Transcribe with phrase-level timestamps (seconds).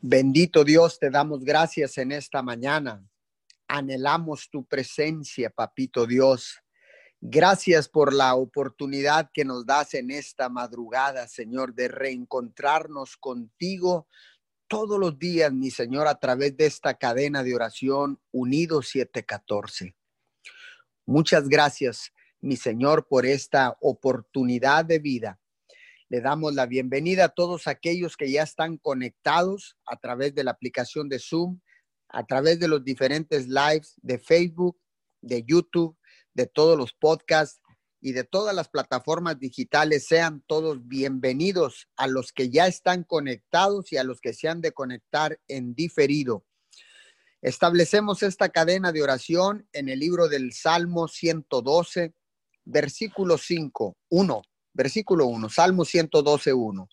[0.00, 3.04] Bendito Dios, te damos gracias en esta mañana.
[3.66, 6.60] Anhelamos tu presencia, papito Dios.
[7.20, 14.06] Gracias por la oportunidad que nos das en esta madrugada, Señor, de reencontrarnos contigo
[14.68, 19.96] todos los días, mi Señor, a través de esta cadena de oración Unido 714.
[21.06, 25.40] Muchas gracias, mi Señor, por esta oportunidad de vida
[26.10, 30.52] le damos la bienvenida a todos aquellos que ya están conectados a través de la
[30.52, 31.60] aplicación de Zoom,
[32.08, 34.78] a través de los diferentes lives de Facebook,
[35.20, 35.98] de YouTube,
[36.32, 37.60] de todos los podcasts
[38.00, 40.06] y de todas las plataformas digitales.
[40.06, 44.62] Sean todos bienvenidos a los que ya están conectados y a los que se han
[44.62, 46.46] de conectar en diferido.
[47.42, 52.14] Establecemos esta cadena de oración en el libro del Salmo 112,
[52.64, 56.88] versículo 5, 1 versículo 1, Salmo 112, 1.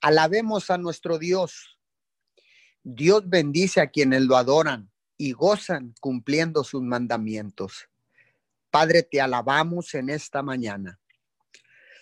[0.00, 1.78] Alabemos a nuestro Dios.
[2.82, 7.88] Dios bendice a quienes lo adoran y gozan cumpliendo sus mandamientos.
[8.70, 11.00] Padre, te alabamos en esta mañana.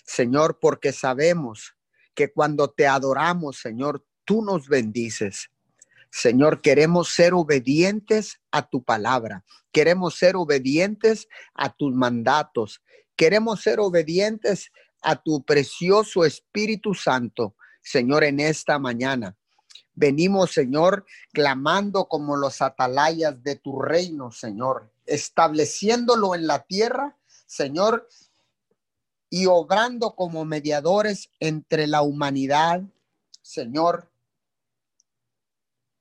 [0.04, 1.74] Señor, porque sabemos
[2.14, 5.50] que cuando te adoramos, Señor, tú nos bendices.
[6.10, 9.44] Señor, queremos ser obedientes a tu palabra.
[9.72, 12.82] Queremos ser obedientes a tus mandatos.
[13.16, 14.70] Queremos ser obedientes
[15.04, 19.36] a tu precioso Espíritu Santo, Señor, en esta mañana.
[19.94, 27.16] Venimos, Señor, clamando como los atalayas de tu reino, Señor, estableciéndolo en la tierra,
[27.46, 28.08] Señor,
[29.30, 32.82] y obrando como mediadores entre la humanidad,
[33.42, 34.10] Señor,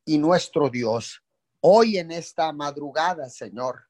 [0.06, 1.22] y nuestro Dios.
[1.60, 3.88] Hoy en esta madrugada, Señor,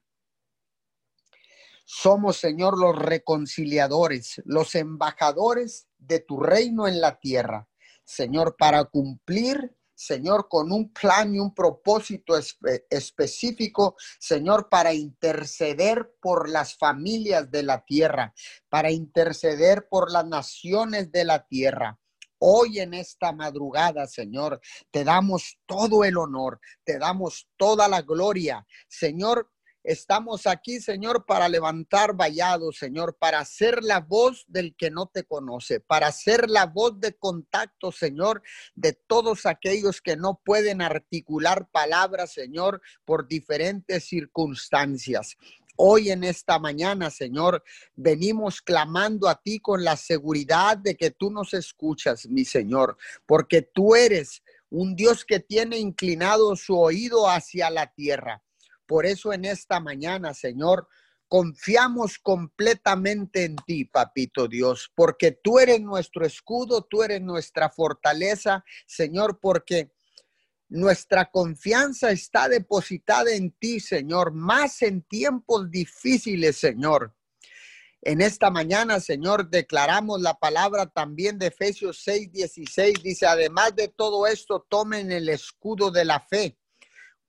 [1.84, 7.68] somos, Señor, los reconciliadores, los embajadores de tu reino en la tierra.
[8.04, 12.36] Señor, para cumplir, Señor, con un plan y un propósito
[12.90, 18.34] específico, Señor, para interceder por las familias de la tierra,
[18.70, 22.00] para interceder por las naciones de la tierra.
[22.40, 24.60] Hoy en esta madrugada, Señor,
[24.92, 28.68] te damos todo el honor, te damos toda la gloria.
[28.90, 29.53] Señor,
[29.84, 35.26] Estamos aquí, Señor, para levantar vallados, Señor, para ser la voz del que no te
[35.26, 38.42] conoce, para ser la voz de contacto, Señor,
[38.76, 45.36] de todos aquellos que no pueden articular palabras, Señor, por diferentes circunstancias.
[45.76, 47.62] Hoy en esta mañana, Señor,
[47.94, 52.96] venimos clamando a ti con la seguridad de que tú nos escuchas, mi Señor,
[53.26, 58.42] porque tú eres un Dios que tiene inclinado su oído hacia la tierra.
[58.86, 60.88] Por eso en esta mañana, Señor,
[61.28, 68.64] confiamos completamente en ti, papito Dios, porque tú eres nuestro escudo, tú eres nuestra fortaleza,
[68.86, 69.92] Señor, porque
[70.70, 77.16] nuestra confianza está depositada en ti, Señor, más en tiempos difíciles, Señor.
[78.02, 83.02] En esta mañana, Señor, declaramos la palabra también de Efesios 6, 16.
[83.02, 86.60] Dice, además de todo esto, tomen el escudo de la fe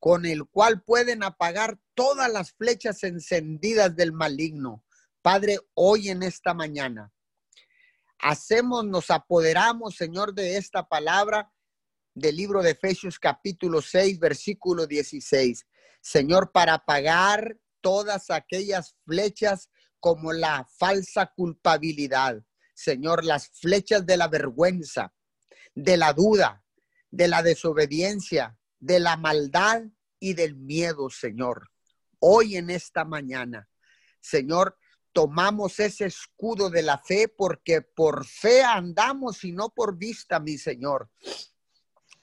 [0.05, 4.85] con el cual pueden apagar todas las flechas encendidas del maligno.
[5.23, 7.11] Padre, hoy en esta mañana
[8.19, 11.51] hacemos, nos apoderamos, Señor, de esta palabra
[12.13, 15.65] del libro de Efesios capítulo 6, versículo 16.
[16.03, 22.43] Señor, para apagar todas aquellas flechas como la falsa culpabilidad.
[22.75, 25.15] Señor, las flechas de la vergüenza,
[25.75, 26.63] de la duda,
[27.11, 29.85] de la desobediencia, de la maldad
[30.25, 31.71] y del miedo, Señor.
[32.19, 33.69] Hoy en esta mañana,
[34.23, 34.79] Señor,
[35.13, 40.57] tomamos ese escudo de la fe porque por fe andamos y no por vista, mi
[40.57, 41.11] Señor.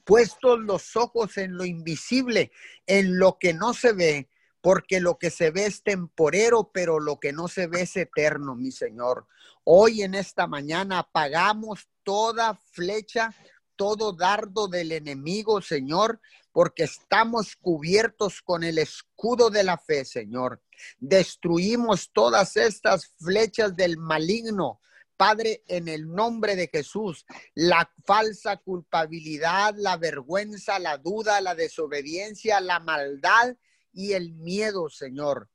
[0.04, 2.52] Puestos los ojos en lo invisible,
[2.88, 4.30] en lo que no se ve,
[4.62, 8.56] porque lo que se ve es temporero, pero lo que no se ve es eterno,
[8.56, 9.28] mi Señor.
[9.64, 13.36] Hoy en esta mañana apagamos toda flecha
[13.82, 20.62] todo dardo del enemigo, Señor, porque estamos cubiertos con el escudo de la fe, Señor.
[21.00, 24.82] Destruimos todas estas flechas del maligno.
[25.18, 27.26] Padre, en el nombre de Jesús,
[27.56, 33.56] la falsa culpabilidad, la vergüenza, la duda, la desobediencia, la maldad
[33.92, 35.50] y el miedo, Señor.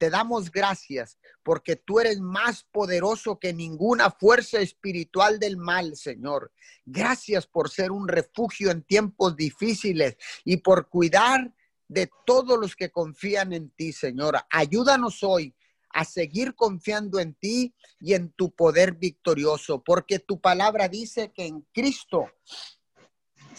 [0.00, 6.54] Te damos gracias porque tú eres más poderoso que ninguna fuerza espiritual del mal, Señor.
[6.86, 11.52] Gracias por ser un refugio en tiempos difíciles y por cuidar
[11.86, 14.38] de todos los que confían en ti, Señor.
[14.48, 15.54] Ayúdanos hoy
[15.90, 21.44] a seguir confiando en ti y en tu poder victorioso, porque tu palabra dice que
[21.44, 22.30] en Cristo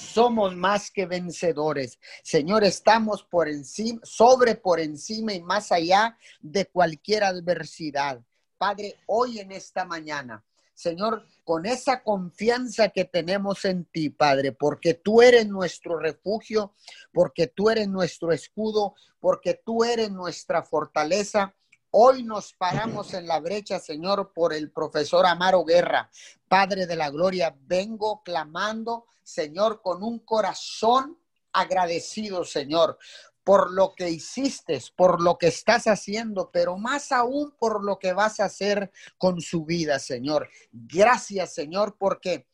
[0.01, 2.00] somos más que vencedores.
[2.24, 8.21] Señor, estamos por encima, sobre, por encima y más allá de cualquier adversidad.
[8.57, 10.44] Padre, hoy en esta mañana,
[10.74, 16.74] Señor, con esa confianza que tenemos en ti, Padre, porque tú eres nuestro refugio,
[17.13, 21.53] porque tú eres nuestro escudo, porque tú eres nuestra fortaleza.
[21.93, 26.09] Hoy nos paramos en la brecha, Señor, por el profesor Amaro Guerra.
[26.47, 31.19] Padre de la Gloria, vengo clamando, Señor, con un corazón
[31.51, 32.97] agradecido, Señor,
[33.43, 38.13] por lo que hiciste, por lo que estás haciendo, pero más aún por lo que
[38.13, 40.47] vas a hacer con su vida, Señor.
[40.71, 42.47] Gracias, Señor, porque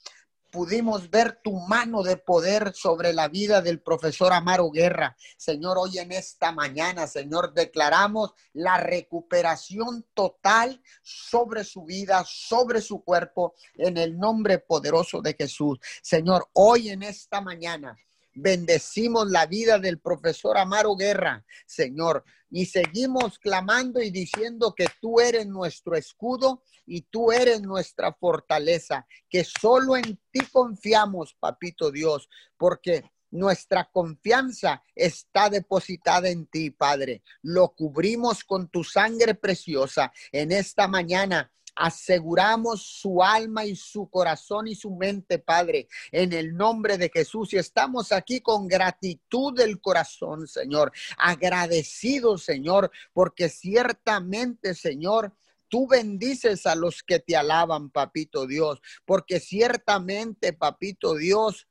[0.58, 5.16] pudimos ver tu mano de poder sobre la vida del profesor Amaro Guerra.
[5.38, 13.04] Señor, hoy en esta mañana, Señor, declaramos la recuperación total sobre su vida, sobre su
[13.04, 15.78] cuerpo, en el nombre poderoso de Jesús.
[16.02, 17.96] Señor, hoy en esta mañana
[18.40, 25.20] Bendecimos la vida del profesor Amaro Guerra, Señor, y seguimos clamando y diciendo que tú
[25.20, 32.30] eres nuestro escudo y tú eres nuestra fortaleza, que solo en ti confiamos, papito Dios,
[32.58, 37.24] porque nuestra confianza está depositada en ti, Padre.
[37.42, 44.68] Lo cubrimos con tu sangre preciosa en esta mañana aseguramos su alma y su corazón
[44.68, 47.54] y su mente, Padre, en el nombre de Jesús.
[47.54, 55.34] Y estamos aquí con gratitud del corazón, Señor, agradecidos, Señor, porque ciertamente, Señor,
[55.70, 61.68] Tú bendices a los que te alaban, papito Dios, porque ciertamente, papito Dios,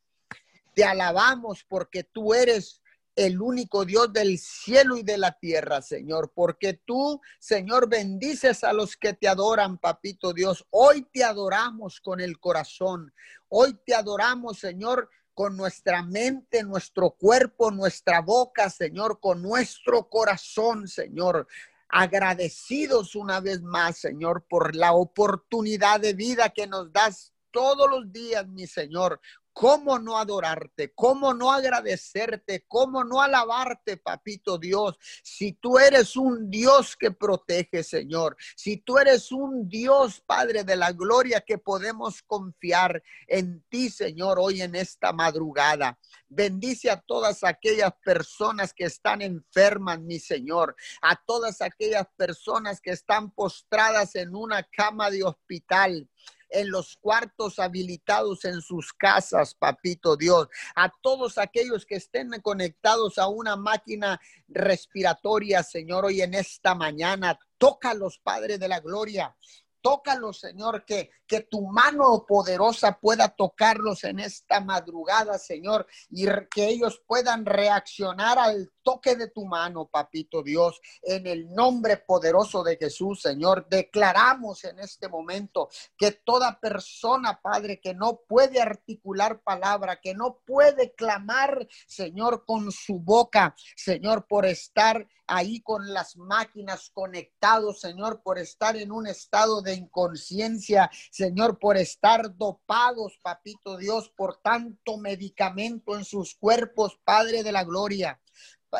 [0.75, 2.82] te alabamos porque tú eres
[3.16, 8.74] el único Dios del cielo y de la tierra, Señor, porque tú, Señor, bendices a
[8.74, 10.66] los que te adoran, papito Dios.
[10.70, 13.12] Hoy te adoramos con el corazón,
[13.48, 20.86] hoy te adoramos, Señor, con nuestra mente, nuestro cuerpo, nuestra boca, Señor, con nuestro corazón,
[20.86, 21.46] Señor.
[21.88, 28.12] Agradecidos una vez más, Señor, por la oportunidad de vida que nos das todos los
[28.12, 29.20] días, mi Señor,
[29.58, 30.93] ¿Cómo no adorarte?
[30.94, 32.67] ¿Cómo no agradecerte?
[32.69, 34.99] ¿Cómo no alabarte, papito Dios?
[35.23, 38.37] Si tú eres un Dios que protege, Señor.
[38.55, 44.38] Si tú eres un Dios, Padre de la gloria, que podemos confiar en ti, Señor,
[44.38, 45.99] hoy en esta madrugada.
[46.29, 50.76] Bendice a todas aquellas personas que están enfermas, mi Señor.
[51.00, 56.11] A todas aquellas personas que están postradas en una cama de hospital
[56.50, 60.48] en los cuartos habilitados en sus casas, papito Dios.
[60.75, 67.38] A todos aquellos que estén conectados a una máquina respiratoria, Señor, hoy en esta mañana,
[67.58, 69.37] tócalos, Padre de la Gloria.
[69.81, 76.66] Tócalos, Señor, que, que tu mano poderosa pueda tocarlos en esta madrugada, Señor, y que
[76.66, 82.77] ellos puedan reaccionar al toque de tu mano, papito Dios, en el nombre poderoso de
[82.77, 83.67] Jesús, Señor.
[83.69, 85.69] Declaramos en este momento
[85.99, 92.71] que toda persona, Padre, que no puede articular palabra, que no puede clamar, Señor, con
[92.71, 99.09] su boca, Señor, por estar ahí con las máquinas conectados, Señor, por estar en un
[99.09, 107.00] estado de inconsciencia, Señor, por estar dopados, papito Dios, por tanto medicamento en sus cuerpos,
[107.05, 108.21] Padre de la Gloria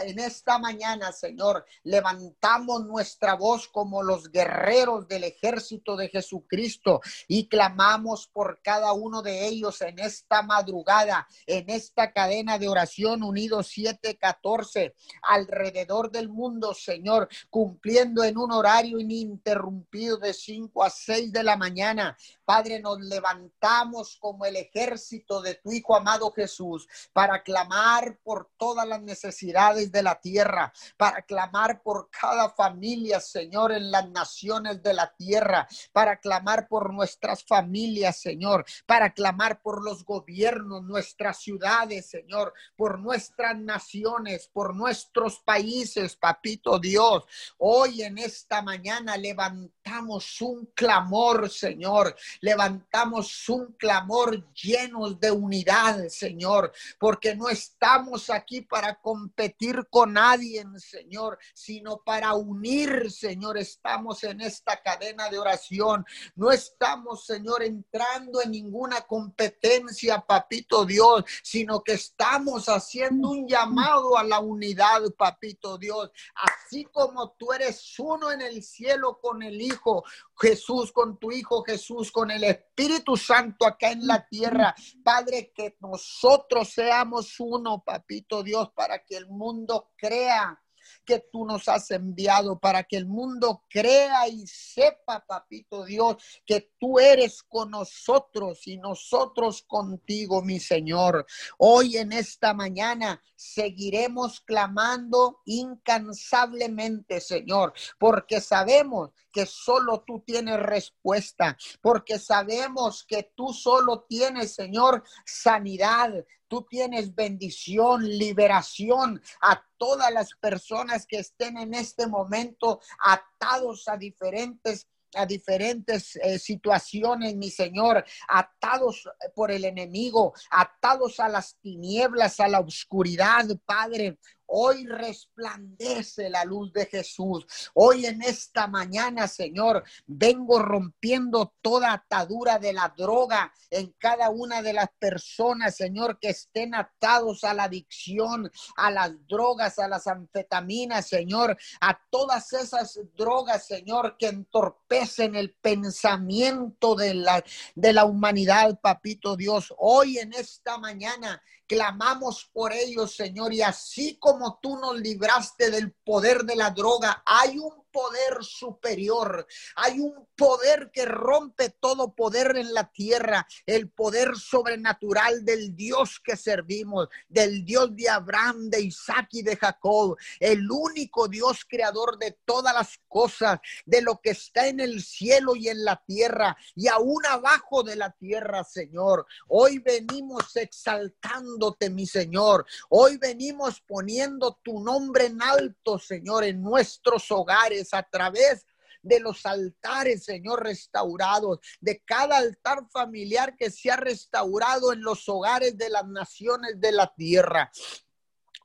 [0.03, 7.49] en esta mañana, Señor, levantamos nuestra voz como los guerreros del ejército de Jesucristo y
[7.49, 13.69] clamamos por cada uno de ellos en esta madrugada, en esta cadena de oración unidos
[13.69, 21.43] 714 alrededor del mundo, Señor, cumpliendo en un horario ininterrumpido de 5 a 6 de
[21.43, 22.17] la mañana.
[22.47, 28.87] Padre, nos levantamos como el ejército de tu Hijo amado Jesús para clamar por todas
[28.87, 34.95] las necesidades de la tierra, para clamar por cada familia, Señor, en las naciones de
[34.95, 42.07] la tierra, para clamar por nuestras familias, Señor, para clamar por los gobiernos, nuestras ciudades,
[42.07, 47.25] Señor, por nuestras naciones, por nuestros países, papito Dios.
[47.59, 56.73] Hoy en esta mañana levantamos un clamor, Señor, levantamos un clamor llenos de unidad, Señor,
[56.99, 63.59] porque no estamos aquí para competir con nadie, Señor, sino para unir, Señor.
[63.59, 66.05] Estamos en esta cadena de oración.
[66.35, 74.17] No estamos, Señor, entrando en ninguna competencia, papito Dios, sino que estamos haciendo un llamado
[74.17, 76.11] a la unidad, papito Dios.
[76.35, 80.05] Así como tú eres uno en el cielo con el Hijo,
[80.39, 84.75] Jesús, con tu Hijo Jesús, con el Espíritu Santo acá en la tierra.
[85.03, 90.61] Padre, que nosotros seamos uno, papito Dios, para que el mundo crea
[91.07, 96.73] que tú nos has enviado para que el mundo crea y sepa, papito Dios, que
[96.79, 101.25] tú eres con nosotros y nosotros contigo, mi Señor.
[101.59, 111.57] Hoy en esta mañana seguiremos clamando incansablemente, Señor, porque sabemos que solo tú tienes respuesta,
[111.81, 116.13] porque sabemos que tú solo tienes, Señor, sanidad,
[116.49, 123.97] tú tienes bendición, liberación a todas las personas que estén en este momento atados a
[123.97, 132.39] diferentes a diferentes eh, situaciones, mi Señor, atados por el enemigo, atados a las tinieblas,
[132.39, 134.19] a la oscuridad, Padre.
[134.47, 137.47] Hoy resplandece la luz de Jesús.
[137.75, 144.63] Hoy en esta mañana, Señor, vengo rompiendo toda atadura de la droga en cada una
[144.63, 150.07] de las personas, Señor, que estén atados a la adicción, a las drogas, a las
[150.07, 158.05] anfetaminas, Señor, a todas esas drogas, Señor, que entorpecen el pensamiento de la, de la
[158.05, 159.75] humanidad, papito Dios.
[159.79, 165.93] Hoy en esta mañana Clamamos por ellos, Señor, y así como tú nos libraste del
[165.93, 172.59] poder de la droga, hay un poder superior, hay un poder que rompe todo poder
[172.59, 178.83] en la tierra, el poder sobrenatural del Dios que servimos, del Dios de Abraham, de
[178.83, 184.31] Isaac y de Jacob, el único Dios creador de todas las cosas, de lo que
[184.31, 189.27] está en el cielo y en la tierra y aún abajo de la tierra, Señor.
[189.49, 192.67] Hoy venimos exaltándote, mi Señor.
[192.91, 198.67] Hoy venimos poniendo tu nombre en alto, Señor, en nuestros hogares a través
[199.03, 205.29] de los altares, Señor, restaurados, de cada altar familiar que se ha restaurado en los
[205.29, 207.71] hogares de las naciones de la tierra.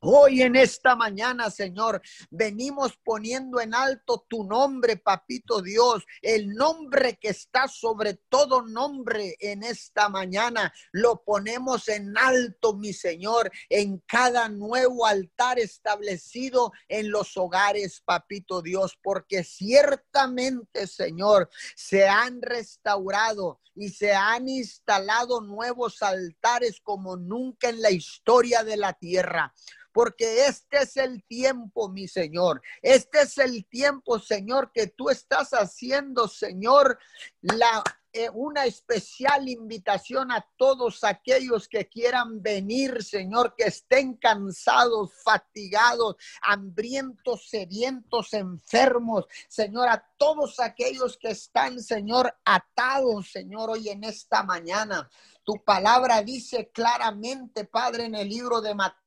[0.03, 7.19] Hoy en esta mañana, Señor, venimos poniendo en alto tu nombre, papito Dios, el nombre
[7.21, 10.73] que está sobre todo nombre en esta mañana.
[10.91, 18.63] Lo ponemos en alto, mi Señor, en cada nuevo altar establecido en los hogares, papito
[18.63, 27.69] Dios, porque ciertamente, Señor, se han restaurado y se han instalado nuevos altares como nunca
[27.69, 29.53] en la historia de la tierra
[29.91, 32.61] porque este es el tiempo, mi Señor.
[32.81, 36.97] Este es el tiempo, Señor, que tú estás haciendo, Señor,
[37.41, 37.83] la
[38.13, 46.17] eh, una especial invitación a todos aquellos que quieran venir, Señor, que estén cansados, fatigados,
[46.41, 54.43] hambrientos, sedientos, enfermos, Señor, a todos aquellos que están, Señor, atados, Señor, hoy en esta
[54.43, 55.09] mañana.
[55.45, 59.01] Tu palabra dice claramente, Padre, en el libro de Mateo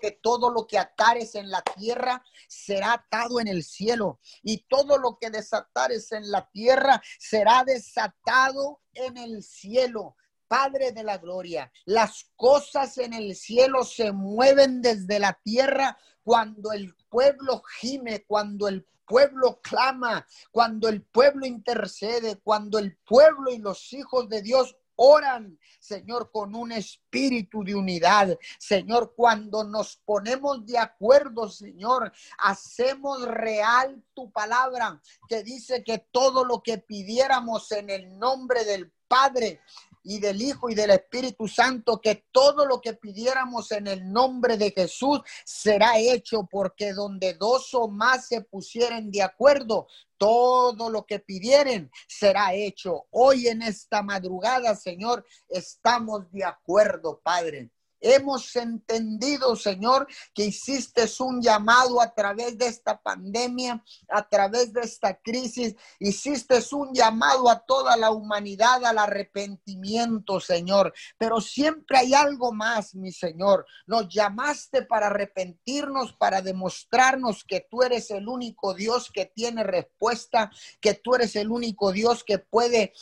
[0.00, 4.98] que todo lo que atares en la tierra será atado en el cielo y todo
[4.98, 10.16] lo que desatares en la tierra será desatado en el cielo.
[10.48, 16.72] Padre de la gloria, las cosas en el cielo se mueven desde la tierra cuando
[16.72, 23.58] el pueblo gime, cuando el pueblo clama, cuando el pueblo intercede, cuando el pueblo y
[23.58, 28.38] los hijos de Dios oran, Señor, con un espíritu de unidad.
[28.58, 36.44] Señor, cuando nos ponemos de acuerdo, Señor, hacemos real tu palabra que dice que todo
[36.44, 39.60] lo que pidiéramos en el nombre del Padre,
[40.02, 44.56] y del Hijo y del Espíritu Santo, que todo lo que pidiéramos en el nombre
[44.56, 51.06] de Jesús será hecho, porque donde dos o más se pusieren de acuerdo, todo lo
[51.06, 53.06] que pidieren será hecho.
[53.10, 57.70] Hoy en esta madrugada, Señor, estamos de acuerdo, Padre.
[58.00, 64.80] Hemos entendido, Señor, que hiciste un llamado a través de esta pandemia, a través de
[64.80, 65.74] esta crisis.
[65.98, 70.92] Hiciste un llamado a toda la humanidad al arrepentimiento, Señor.
[71.18, 73.66] Pero siempre hay algo más, mi Señor.
[73.86, 80.50] Nos llamaste para arrepentirnos, para demostrarnos que tú eres el único Dios que tiene respuesta,
[80.80, 82.92] que tú eres el único Dios que puede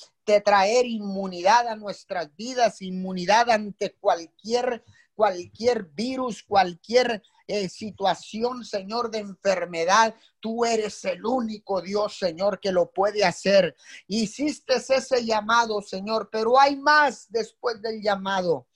[0.44, 9.18] traer inmunidad a nuestras vidas, inmunidad ante cualquier, cualquier virus, cualquier eh, situación, Señor, de
[9.18, 10.14] enfermedad.
[10.38, 13.74] Tú eres el único Dios, Señor, que lo puede hacer.
[14.06, 18.66] Hiciste ese llamado, Señor, pero hay más después del llamado.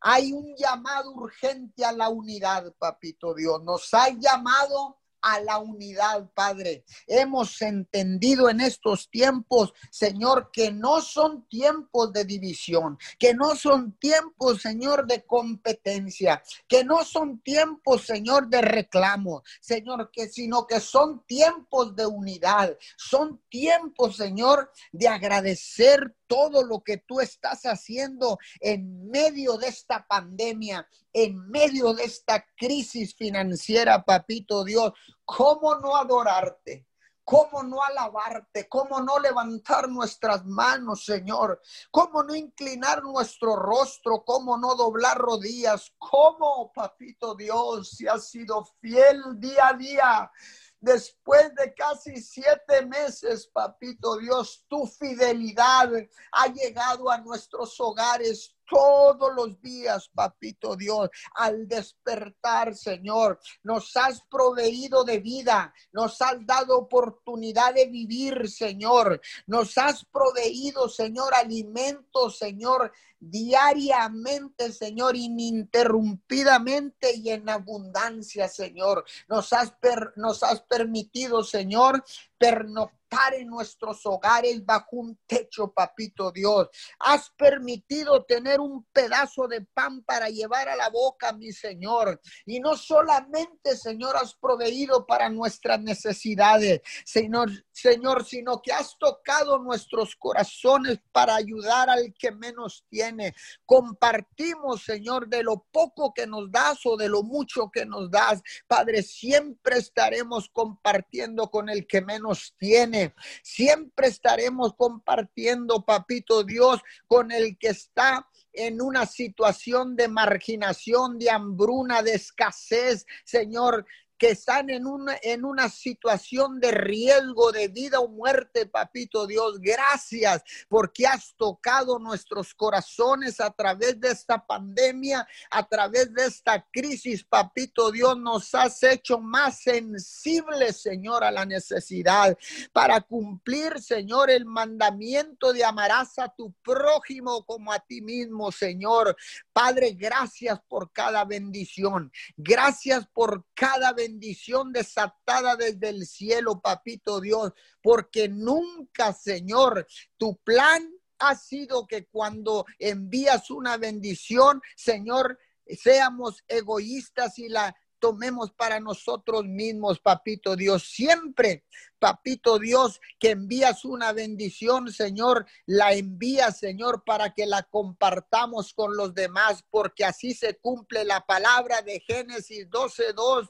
[0.00, 3.62] Hay un llamado urgente a la unidad, papito Dios.
[3.62, 6.84] Nos ha llamado a la unidad, Padre.
[7.06, 13.92] Hemos entendido en estos tiempos, Señor, que no son tiempos de división, que no son
[13.92, 20.80] tiempos, Señor, de competencia, que no son tiempos, Señor, de reclamo, Señor, que sino que
[20.80, 28.38] son tiempos de unidad, son tiempos, Señor, de agradecer todo lo que tú estás haciendo
[28.60, 34.92] en medio de esta pandemia, en medio de esta crisis financiera, papito Dios.
[35.24, 36.86] ¿Cómo no adorarte?
[37.24, 38.68] ¿Cómo no alabarte?
[38.68, 41.60] ¿Cómo no levantar nuestras manos, Señor?
[41.90, 44.24] ¿Cómo no inclinar nuestro rostro?
[44.24, 45.92] ¿Cómo no doblar rodillas?
[45.98, 50.32] ¿Cómo, papito Dios, si has sido fiel día a día?
[50.80, 55.88] Después de casi siete meses, papito Dios, tu fidelidad
[56.32, 63.38] ha llegado a nuestros hogares todos los días, papito Dios, al despertar, Señor.
[63.62, 69.20] Nos has proveído de vida, nos has dado oportunidad de vivir, Señor.
[69.46, 79.04] Nos has proveído, Señor, alimento, Señor, diariamente, Señor, ininterrumpidamente y en abundancia, Señor.
[79.28, 79.74] Nos has,
[80.16, 82.02] nos has permitido, Señor,
[82.42, 86.68] pernoctar en nuestros hogares bajo un techo, papito Dios.
[86.98, 92.20] Has permitido tener un pedazo de pan para llevar a la boca, mi Señor.
[92.46, 99.58] Y no solamente, Señor, has proveído para nuestras necesidades, Señor, Señor, sino que has tocado
[99.58, 103.34] nuestros corazones para ayudar al que menos tiene.
[103.66, 108.42] Compartimos, Señor, de lo poco que nos das o de lo mucho que nos das.
[108.66, 113.14] Padre, siempre estaremos compartiendo con el que menos tiene.
[113.42, 121.30] Siempre estaremos compartiendo, papito Dios, con el que está en una situación de marginación, de
[121.30, 123.86] hambruna, de escasez, Señor
[124.22, 129.58] que están en una, en una situación de riesgo de vida o muerte, papito Dios.
[129.60, 136.64] Gracias porque has tocado nuestros corazones a través de esta pandemia, a través de esta
[136.70, 138.16] crisis, papito Dios.
[138.16, 142.38] Nos has hecho más sensibles, Señor, a la necesidad
[142.72, 149.16] para cumplir, Señor, el mandamiento de amarás a tu prójimo como a ti mismo, Señor.
[149.52, 152.12] Padre, gracias por cada bendición.
[152.36, 159.86] Gracias por cada bendición bendición desatada desde el cielo, papito Dios, porque nunca, Señor,
[160.18, 160.86] tu plan
[161.18, 169.44] ha sido que cuando envías una bendición, Señor, seamos egoístas y la tomemos para nosotros
[169.44, 170.82] mismos, papito Dios.
[170.82, 171.64] Siempre,
[172.00, 178.96] papito Dios, que envías una bendición, Señor, la envías, Señor, para que la compartamos con
[178.96, 183.48] los demás, porque así se cumple la palabra de Génesis 12.2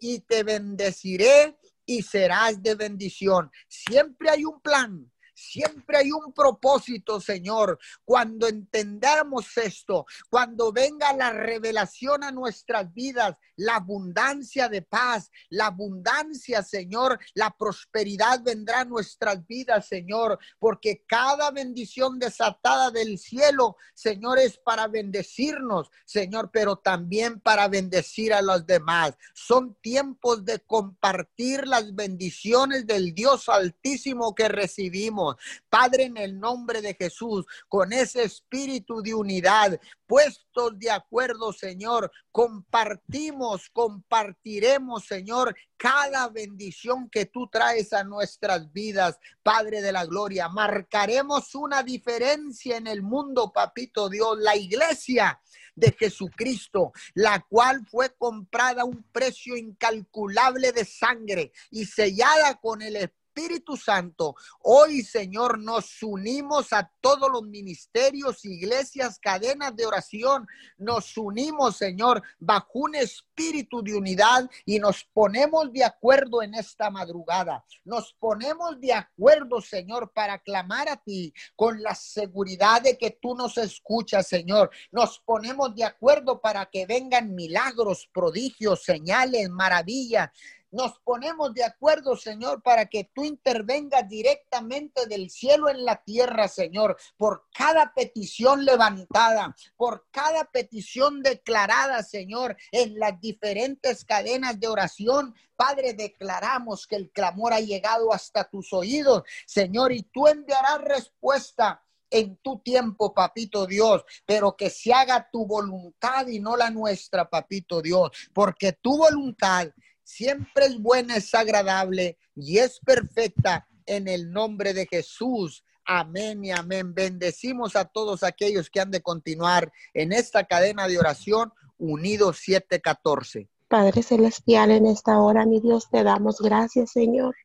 [0.00, 1.56] y te bendeciré
[1.86, 3.50] y serás de bendición.
[3.68, 5.10] Siempre hay un plan.
[5.40, 7.78] Siempre hay un propósito, Señor.
[8.04, 15.66] Cuando entendamos esto, cuando venga la revelación a nuestras vidas, la abundancia de paz, la
[15.66, 23.76] abundancia, Señor, la prosperidad vendrá a nuestras vidas, Señor, porque cada bendición desatada del cielo,
[23.94, 29.14] Señor, es para bendecirnos, Señor, pero también para bendecir a los demás.
[29.34, 35.29] Son tiempos de compartir las bendiciones del Dios Altísimo que recibimos.
[35.68, 42.10] Padre, en el nombre de Jesús, con ese espíritu de unidad, puestos de acuerdo, Señor,
[42.32, 50.48] compartimos, compartiremos, Señor, cada bendición que tú traes a nuestras vidas, Padre de la Gloria.
[50.48, 55.40] Marcaremos una diferencia en el mundo, Papito Dios, la iglesia
[55.74, 62.82] de Jesucristo, la cual fue comprada a un precio incalculable de sangre y sellada con
[62.82, 69.86] el Espíritu Espíritu Santo, hoy, Señor, nos unimos a todos los ministerios, iglesias, cadenas de
[69.86, 70.46] oración.
[70.76, 76.90] Nos unimos, Señor, bajo un espíritu de unidad y nos ponemos de acuerdo en esta
[76.90, 77.64] madrugada.
[77.82, 83.34] Nos ponemos de acuerdo, Señor, para clamar a ti con la seguridad de que tú
[83.34, 84.70] nos escuchas, Señor.
[84.92, 90.28] Nos ponemos de acuerdo para que vengan milagros, prodigios, señales, maravillas
[90.70, 96.48] nos ponemos de acuerdo, Señor, para que tú intervengas directamente del cielo en la tierra,
[96.48, 104.68] Señor, por cada petición levantada, por cada petición declarada, Señor, en las diferentes cadenas de
[104.68, 105.34] oración.
[105.56, 111.82] Padre, declaramos que el clamor ha llegado hasta tus oídos, Señor, y tú enviarás respuesta
[112.10, 117.28] en tu tiempo, papito Dios, pero que se haga tu voluntad y no la nuestra,
[117.28, 119.68] papito Dios, porque tu voluntad
[120.10, 125.64] siempre es buena, es agradable y es perfecta en el nombre de Jesús.
[125.84, 126.94] Amén y amén.
[126.94, 133.48] Bendecimos a todos aquellos que han de continuar en esta cadena de oración unidos 714.
[133.68, 137.36] Padre Celestial, en esta hora, mi Dios, te damos gracias, Señor.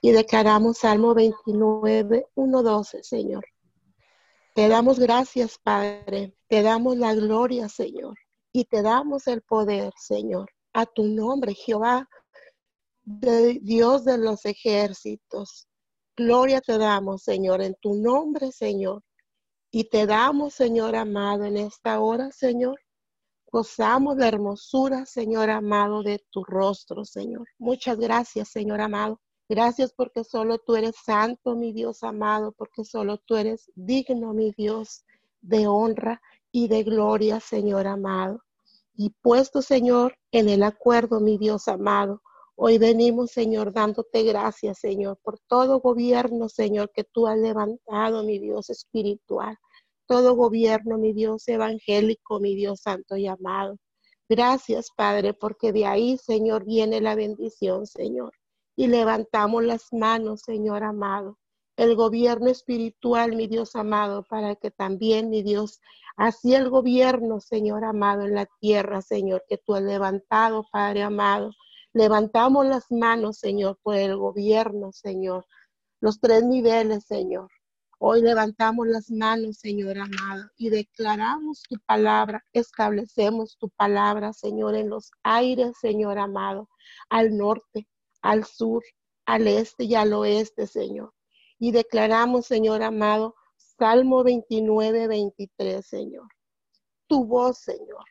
[0.00, 3.44] Y declaramos Salmo 29, 1, 12, Señor.
[4.54, 6.34] Te damos gracias, Padre.
[6.48, 8.16] Te damos la gloria, Señor.
[8.52, 10.50] Y te damos el poder, Señor.
[10.72, 12.08] A tu nombre, Jehová,
[13.02, 15.66] de Dios de los ejércitos.
[16.16, 19.02] Gloria te damos, Señor, en tu nombre, Señor.
[19.72, 22.78] Y te damos, Señor amado, en esta hora, Señor.
[23.52, 27.48] Gozamos la hermosura, Señor amado, de tu rostro, Señor.
[27.58, 29.20] Muchas gracias, Señor amado.
[29.48, 34.52] Gracias porque solo tú eres santo, mi Dios amado, porque solo tú eres digno, mi
[34.52, 35.04] Dios,
[35.40, 36.20] de honra
[36.52, 38.40] y de gloria, Señor amado.
[39.02, 42.20] Y puesto, Señor, en el acuerdo, mi Dios amado,
[42.54, 48.38] hoy venimos, Señor, dándote gracias, Señor, por todo gobierno, Señor, que tú has levantado, mi
[48.38, 49.56] Dios espiritual.
[50.06, 53.78] Todo gobierno, mi Dios evangélico, mi Dios santo y amado.
[54.28, 58.34] Gracias, Padre, porque de ahí, Señor, viene la bendición, Señor
[58.80, 61.36] y levantamos las manos, Señor amado.
[61.80, 65.80] El gobierno espiritual, mi Dios amado, para que también, mi Dios,
[66.14, 71.52] así el gobierno, Señor amado, en la tierra, Señor, que tú has levantado, Padre amado.
[71.94, 75.46] Levantamos las manos, Señor, por el gobierno, Señor.
[76.02, 77.48] Los tres niveles, Señor.
[77.98, 84.90] Hoy levantamos las manos, Señor amado, y declaramos tu palabra, establecemos tu palabra, Señor, en
[84.90, 86.68] los aires, Señor amado,
[87.08, 87.88] al norte,
[88.20, 88.84] al sur,
[89.24, 91.14] al este y al oeste, Señor.
[91.60, 96.26] Y declaramos, Señor amado, Salmo 29, 23, Señor.
[97.06, 98.04] Tu voz, Señor.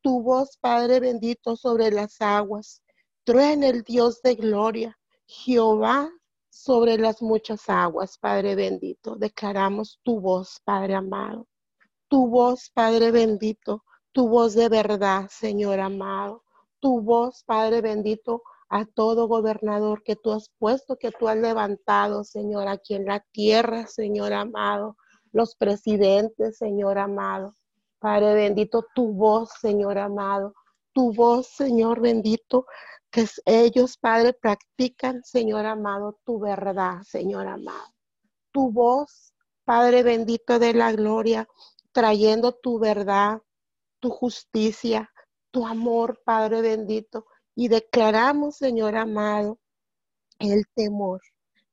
[0.00, 2.82] Tu voz, Padre bendito, sobre las aguas.
[3.24, 4.98] Truena el Dios de gloria.
[5.26, 6.10] Jehová
[6.50, 9.16] sobre las muchas aguas, Padre bendito.
[9.16, 11.48] Declaramos tu voz, Padre amado.
[12.08, 13.84] Tu voz, Padre bendito.
[14.12, 16.44] Tu voz de verdad, Señor amado.
[16.78, 18.42] Tu voz, Padre bendito,
[18.74, 23.20] a todo gobernador que tú has puesto, que tú has levantado, Señor, aquí en la
[23.30, 24.96] tierra, Señor amado,
[25.30, 27.54] los presidentes, Señor amado.
[28.00, 30.54] Padre bendito, tu voz, Señor amado,
[30.92, 32.66] tu voz, Señor bendito,
[33.12, 37.94] que ellos, Padre, practican, Señor amado, tu verdad, Señor amado.
[38.50, 39.34] Tu voz,
[39.64, 41.46] Padre bendito de la gloria,
[41.92, 43.40] trayendo tu verdad,
[44.00, 45.12] tu justicia,
[45.52, 49.58] tu amor, Padre bendito y declaramos, Señor amado,
[50.38, 51.22] el temor,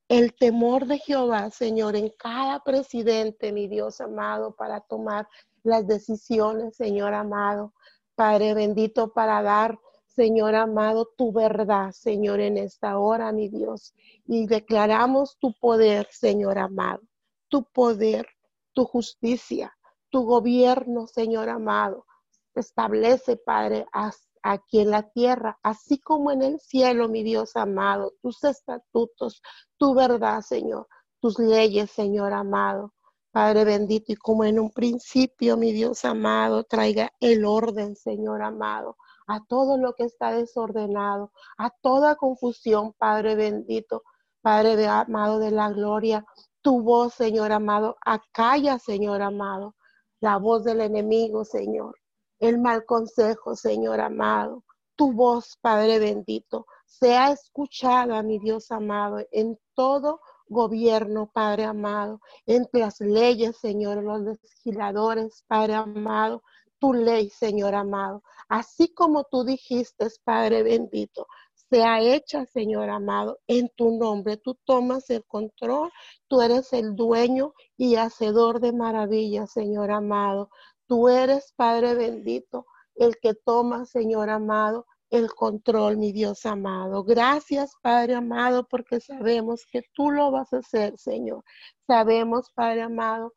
[0.07, 5.27] el temor de Jehová, Señor, en cada presidente, mi Dios amado, para tomar
[5.63, 7.73] las decisiones, Señor amado.
[8.15, 13.93] Padre bendito, para dar, Señor amado, tu verdad, Señor, en esta hora, mi Dios.
[14.27, 17.01] Y declaramos tu poder, Señor amado,
[17.47, 18.27] tu poder,
[18.73, 19.75] tu justicia,
[20.09, 22.05] tu gobierno, Señor amado.
[22.53, 28.13] Establece, Padre, hasta aquí en la tierra, así como en el cielo, mi Dios amado,
[28.21, 29.41] tus estatutos,
[29.77, 30.87] tu verdad, Señor,
[31.19, 32.93] tus leyes, Señor amado.
[33.31, 38.97] Padre bendito, y como en un principio, mi Dios amado, traiga el orden, Señor amado,
[39.25, 44.03] a todo lo que está desordenado, a toda confusión, Padre bendito,
[44.41, 46.25] Padre amado de la gloria.
[46.61, 49.75] Tu voz, Señor amado, acalla, Señor amado,
[50.19, 52.00] la voz del enemigo, Señor
[52.41, 54.63] el mal consejo, Señor amado.
[54.97, 62.81] Tu voz, Padre bendito, sea escuchada, mi Dios amado, en todo gobierno, Padre amado, entre
[62.81, 66.43] las leyes, Señor, los legisladores, Padre amado,
[66.77, 68.23] tu ley, Señor amado.
[68.49, 71.27] Así como tú dijiste, Padre bendito,
[71.71, 74.35] sea hecha, Señor amado, en tu nombre.
[74.35, 75.89] Tú tomas el control,
[76.27, 80.49] tú eres el dueño y hacedor de maravillas, Señor amado.
[80.91, 87.05] Tú eres, Padre bendito, el que toma, Señor amado, el control, mi Dios amado.
[87.05, 91.45] Gracias, Padre amado, porque sabemos que tú lo vas a hacer, Señor.
[91.87, 93.33] Sabemos, Padre amado,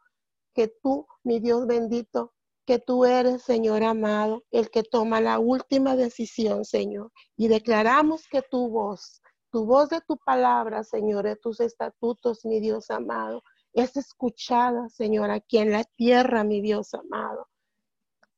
[0.52, 2.34] que tú, mi Dios bendito,
[2.66, 7.12] que tú eres, Señor amado, el que toma la última decisión, Señor.
[7.36, 12.58] Y declaramos que tu voz, tu voz de tu palabra, Señor, de tus estatutos, mi
[12.58, 17.48] Dios amado, es escuchada, Señor, aquí en la tierra, mi Dios amado.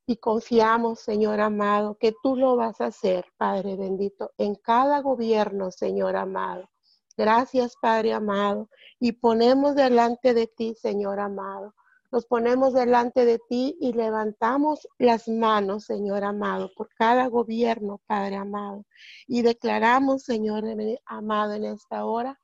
[0.07, 5.71] Y confiamos, Señor amado, que tú lo vas a hacer, Padre bendito, en cada gobierno,
[5.71, 6.71] Señor amado.
[7.17, 8.69] Gracias, Padre amado.
[9.01, 11.75] Y ponemos delante de ti, Señor amado,
[12.13, 18.37] Nos ponemos delante de ti y levantamos las manos, Señor amado, por cada gobierno, Padre
[18.37, 18.85] amado.
[19.27, 20.65] Y declaramos, Señor
[21.05, 22.39] amado, en esta hora,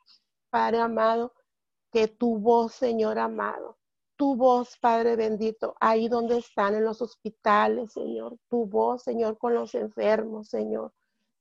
[0.50, 1.32] Padre amado,
[1.92, 3.76] que tu voz, Señor amado,
[4.16, 9.54] tu voz, Padre bendito, ahí donde están en los hospitales, Señor, tu voz, Señor, con
[9.54, 10.92] los enfermos, Señor.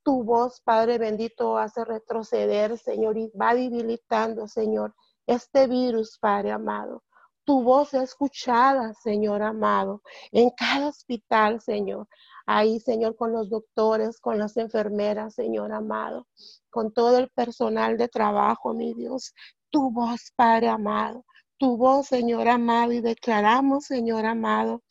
[0.03, 4.95] Tu voz, Padre bendito, hace retroceder, Señor, y va debilitando, Señor,
[5.27, 7.03] este virus, Padre amado.
[7.43, 12.07] Tu voz es escuchada, Señor amado, en cada hospital, Señor.
[12.45, 16.27] Ahí, Señor, con los doctores, con las enfermeras, Señor amado,
[16.69, 19.33] con todo el personal de trabajo, mi Dios.
[19.71, 21.25] Tu voz, Padre amado,
[21.57, 24.83] tu voz, Señor amado, y declaramos, Señor amado,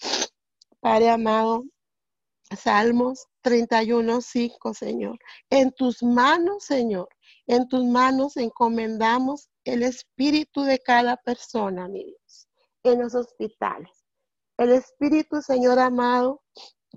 [0.80, 1.64] Padre amado,
[2.56, 5.18] Salmos 31, 5, Señor.
[5.50, 7.08] En tus manos, Señor,
[7.46, 12.48] en tus manos encomendamos el espíritu de cada persona, mi Dios,
[12.82, 14.04] en los hospitales.
[14.56, 16.42] El espíritu, Señor amado,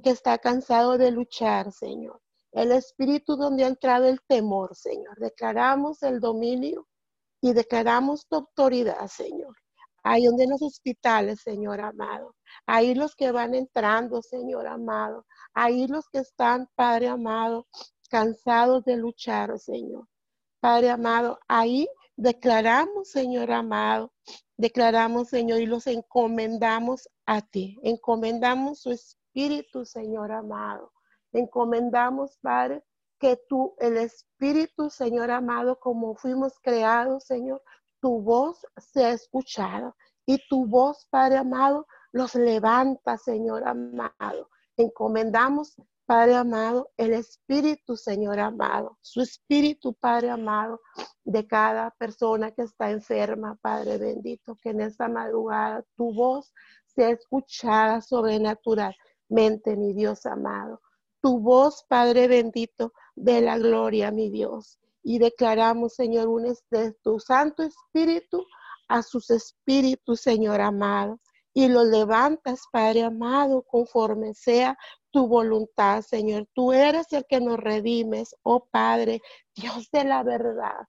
[0.04, 2.22] que está cansado de luchar, Señor.
[2.52, 5.18] El espíritu donde ha entrado el temor, Señor.
[5.20, 6.88] Declaramos el dominio
[7.44, 9.54] y declaramos tu autoridad, Señor.
[10.02, 12.38] Ahí donde en los hospitales, Señor amado.
[12.66, 15.26] Ahí los que van entrando, Señor amado.
[15.54, 17.68] Ahí los que están, Padre amado,
[18.10, 20.08] cansados de luchar, Señor.
[20.62, 24.14] Padre amado, ahí declaramos, Señor amado,
[24.56, 27.78] declaramos, Señor, y los encomendamos a ti.
[27.84, 30.94] Encomendamos su espíritu, Señor amado.
[31.34, 32.86] Encomendamos, Padre,
[33.24, 37.64] que tú, el espíritu, Señor amado, como fuimos creados, Señor,
[38.02, 44.50] tu voz sea escuchada y tu voz, Padre amado, los levanta, Señor amado.
[44.76, 50.82] Encomendamos, Padre amado, el Espíritu, Señor amado, su Espíritu, Padre amado,
[51.24, 56.54] de cada persona que está enferma, Padre bendito, que en esta madrugada tu voz
[56.88, 60.82] sea escuchada sobrenaturalmente, mi Dios amado.
[61.24, 64.78] Tu voz, Padre bendito, de la gloria, mi Dios.
[65.02, 68.46] Y declaramos, Señor, un de tu Santo Espíritu
[68.88, 71.20] a sus espíritus, Señor amado
[71.54, 74.78] y lo levantas, Padre amado, conforme sea
[75.12, 76.48] tu voluntad, Señor.
[76.54, 79.22] Tú eres el que nos redimes, oh Padre,
[79.56, 80.88] Dios de la verdad.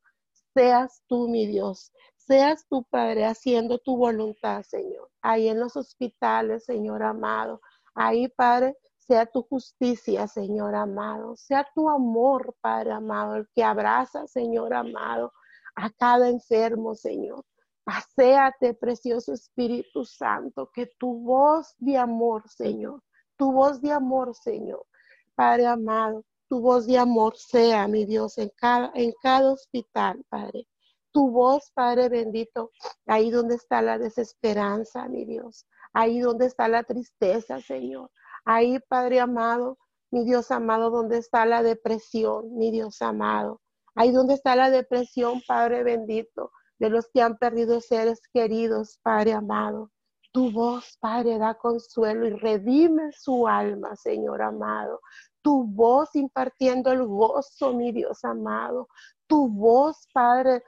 [0.54, 1.92] Seas tú, mi Dios.
[2.16, 5.10] Seas tu Padre haciendo tu voluntad, Señor.
[5.20, 7.60] Ahí en los hospitales, Señor amado.
[7.94, 11.36] Ahí, Padre, sea tu justicia, Señor amado.
[11.36, 15.32] Sea tu amor, Padre amado, el que abraza, Señor amado,
[15.74, 17.44] a cada enfermo, Señor.
[17.84, 23.02] Paseate, precioso Espíritu Santo, que tu voz de amor, Señor,
[23.36, 24.86] tu voz de amor, Señor,
[25.34, 30.66] Padre amado, tu voz de amor sea, mi Dios, en cada, en cada hospital, Padre.
[31.12, 32.70] Tu voz, Padre bendito,
[33.06, 38.10] ahí donde está la desesperanza, mi Dios, ahí donde está la tristeza, Señor.
[38.44, 39.78] Ahí, Padre amado,
[40.10, 43.60] mi Dios amado, donde está la depresión, mi Dios amado.
[43.94, 49.32] Ahí donde está la depresión, Padre bendito de los que han perdido seres queridos, Padre
[49.32, 49.90] amado.
[50.32, 55.00] Tu voz, Padre, da consuelo y redime su alma, Señor amado.
[55.42, 58.88] Tu voz impartiendo el gozo, mi Dios amado.
[59.28, 60.64] Tu voz, Padre,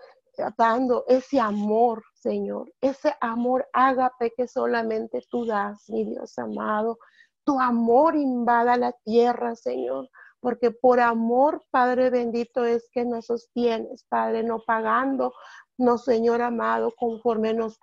[0.57, 2.73] dando ese amor, Señor.
[2.81, 6.99] Ese amor ágape que solamente tú das, mi Dios amado.
[7.47, 10.11] Tu amor invada la tierra, Señor
[10.47, 15.33] porque por amor, Padre bendito, es que nos sostienes, Padre, no pagando,
[15.77, 17.81] no, Señor amado, conforme nos,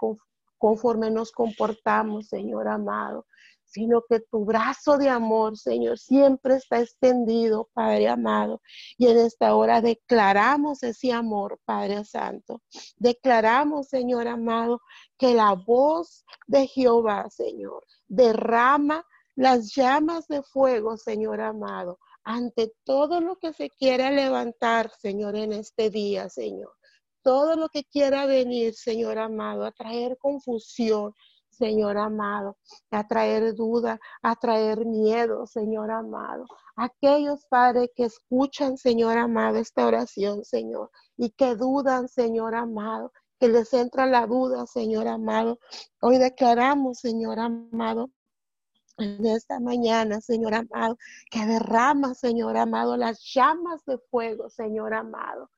[0.58, 3.26] conforme nos comportamos, Señor amado,
[3.65, 8.62] sino que tu brazo de amor, Señor, siempre está extendido, Padre amado.
[8.97, 12.62] Y en esta hora declaramos ese amor, Padre Santo.
[12.95, 14.80] Declaramos, Señor amado,
[15.17, 19.04] que la voz de Jehová, Señor, derrama
[19.36, 25.54] las llamas de fuego, Señor amado, ante todo lo que se quiera levantar, Señor, en
[25.54, 26.72] este día, Señor.
[27.22, 31.13] Todo lo que quiera venir, Señor amado, a traer confusión,
[31.50, 32.58] Señor amado,
[32.91, 36.46] a traer duda, a traer miedo, Señor amado.
[36.76, 43.48] Aquellos padres que escuchan, Señor amado, esta oración, Señor, y que dudan, Señor amado, que
[43.48, 45.60] les entra la duda, Señor amado.
[46.02, 48.10] Hoy declaramos, Señor amado,
[48.97, 50.97] en esta mañana, Señor amado,
[51.32, 55.49] que derrama, Señor amado, las llamas de fuego, Señor amado.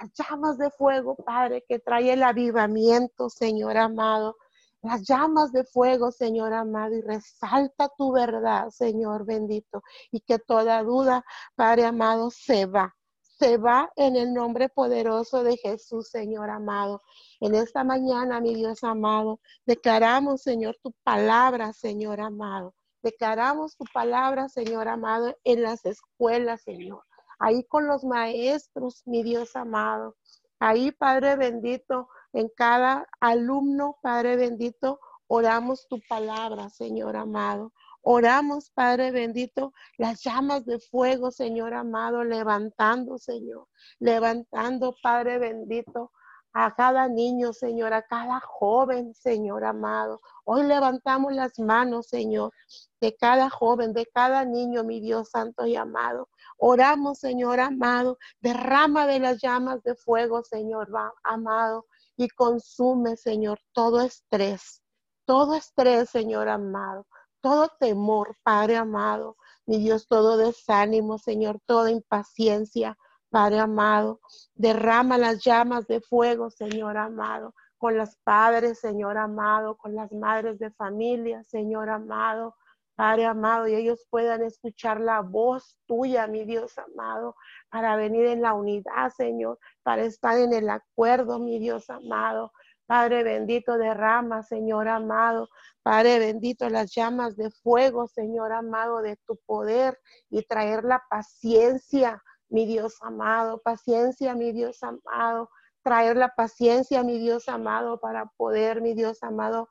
[0.00, 4.36] Las llamas de fuego, Padre, que trae el avivamiento, Señor amado.
[4.82, 10.82] Las llamas de fuego, Señor amado, y resalta tu verdad, Señor bendito, y que toda
[10.82, 11.24] duda,
[11.54, 12.94] Padre amado, se va,
[13.38, 17.02] se va en el nombre poderoso de Jesús, Señor amado.
[17.40, 22.74] En esta mañana, mi Dios amado, declaramos, Señor, tu palabra, Señor amado.
[23.02, 27.02] Declaramos tu palabra, Señor amado, en las escuelas, Señor.
[27.38, 30.16] Ahí con los maestros, mi Dios amado.
[30.60, 37.72] Ahí, Padre bendito, en cada alumno, Padre bendito, oramos tu palabra, Señor amado.
[38.02, 43.66] Oramos, Padre bendito, las llamas de fuego, Señor amado, levantando, Señor,
[43.98, 46.12] levantando, Padre bendito,
[46.52, 50.20] a cada niño, Señor, a cada joven, Señor amado.
[50.44, 52.52] Hoy levantamos las manos, Señor,
[53.00, 56.28] de cada joven, de cada niño, mi Dios santo y amado.
[56.58, 60.88] Oramos, Señor amado, derrama de las llamas de fuego, Señor
[61.24, 61.86] amado,
[62.16, 64.82] y consume, Señor, todo estrés,
[65.24, 67.06] todo estrés, Señor amado
[67.42, 69.36] todo temor, Padre amado,
[69.66, 72.96] mi Dios, todo desánimo, Señor, toda impaciencia,
[73.32, 74.20] Padre amado.
[74.54, 80.58] Derrama las llamas de fuego, Señor amado, con los padres, Señor amado, con las madres
[80.58, 82.54] de familia, Señor amado.
[82.94, 87.34] Padre amado, y ellos puedan escuchar la voz tuya, mi Dios amado,
[87.70, 92.52] para venir en la unidad, Señor, para estar en el acuerdo, mi Dios amado,
[92.92, 95.48] Padre bendito, derrama, Señor amado.
[95.82, 102.22] Padre bendito, las llamas de fuego, Señor amado, de tu poder y traer la paciencia,
[102.52, 103.60] mi Dios amado.
[103.62, 105.50] Paciencia, mi Dios amado.
[105.82, 109.68] Traer la paciencia, mi Dios amado, para poder, mi Dios amado,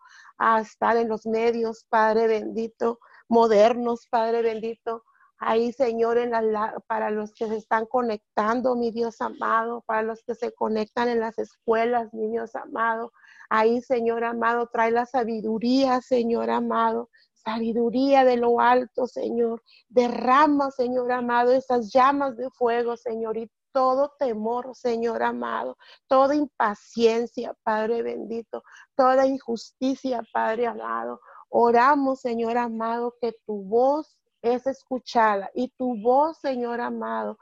[0.60, 5.04] estar en los medios, Padre bendito, modernos, Padre bendito,
[5.42, 10.24] ahí, Señor, en la, para los que se están conectando, mi Dios amado, para los
[10.24, 13.12] que se conectan en las escuelas, mi Dios amado.
[13.50, 17.10] Ahí, Señor amado, trae la sabiduría, Señor amado,
[17.44, 19.62] sabiduría de lo alto, Señor.
[19.90, 25.78] Derrama, Señor amado, esas llamas de fuego, Señor, y todo temor, Señor amado,
[26.08, 28.64] toda impaciencia, Padre bendito,
[28.96, 31.22] toda injusticia, Padre amado.
[31.50, 35.50] Oramos, Señor amado, que tu voz es escuchada.
[35.54, 37.38] Y tu voz, Señor amado,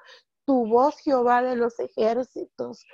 [0.45, 2.85] tu voz, Jehová de los ejércitos,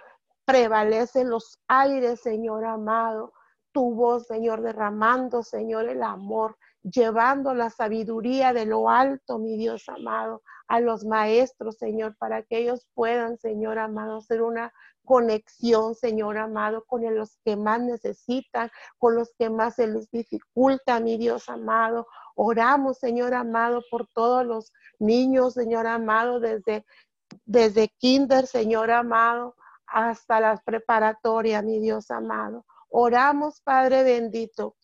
[0.46, 3.34] prevalece en los aires, Señor amado.
[3.72, 6.58] Tu voz, Señor, derramando, Señor, el amor,
[6.91, 12.60] llevando la sabiduría de lo alto, mi Dios amado, a los maestros, Señor, para que
[12.60, 14.71] ellos puedan, Señor amado, hacer una
[15.04, 21.00] conexión, Señor amado, con los que más necesitan, con los que más se les dificulta,
[21.00, 22.08] mi Dios amado.
[22.36, 26.86] Oramos, Señor amado, por todos los niños, Señor amado, desde,
[27.45, 29.56] desde kinder, Señor amado,
[29.88, 32.65] hasta la preparatoria, mi Dios amado.
[32.89, 34.76] Oramos, Padre bendito.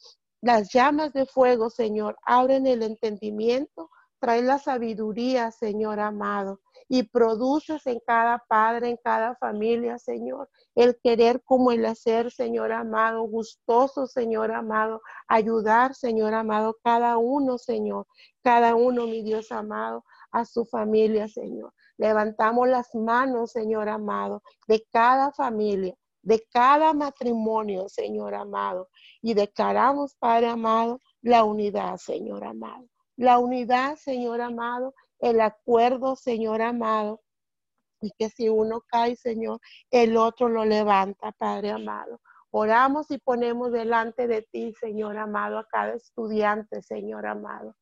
[0.42, 6.60] Las llamas de fuego, Señor, abren el entendimiento, trae la sabiduría, Señor amado
[6.94, 12.74] y produces en cada padre, en cada familia, Señor, el querer como el hacer, Señor
[12.74, 18.08] amado, gustoso, Señor amado, ayudar, Señor amado, cada uno, Señor,
[18.44, 21.74] cada uno, mi Dios amado, a su familia, Señor.
[21.96, 28.90] Levantamos las manos, Señor amado, de cada familia, de cada matrimonio, Señor amado,
[29.22, 32.88] y declaramos, Padre amado, la unidad, Señor amado.
[33.16, 37.22] La unidad, Señor amado, el acuerdo, Señor amado,
[38.02, 39.60] y que si uno cae, Señor,
[39.92, 42.20] el otro lo levanta, Padre amado.
[42.50, 47.76] Oramos y ponemos delante de ti, Señor amado, a cada estudiante, Señor amado.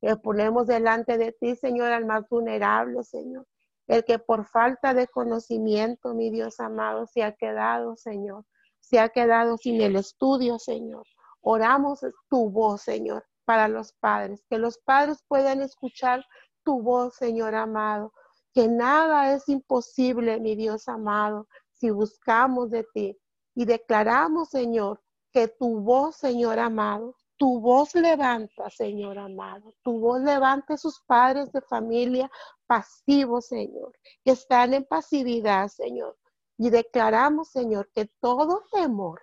[0.00, 3.46] Le ponemos delante de ti, Señor, al más vulnerable, Señor.
[3.86, 8.44] El que por falta de conocimiento, mi Dios amado, se ha quedado, Señor.
[8.80, 11.06] Se ha quedado sin el estudio, Señor.
[11.40, 14.44] Oramos tu voz, Señor, para los padres.
[14.48, 16.24] Que los padres puedan escuchar
[16.64, 18.12] tu voz, Señor amado,
[18.52, 23.16] que nada es imposible, mi Dios amado, si buscamos de ti
[23.54, 25.00] y declaramos, Señor,
[25.32, 31.52] que tu voz, Señor amado, tu voz levanta, Señor amado, tu voz levanta sus padres
[31.52, 32.30] de familia
[32.66, 33.92] pasivos, Señor,
[34.24, 36.16] que están en pasividad, Señor.
[36.58, 39.20] Y declaramos, Señor, que todo temor,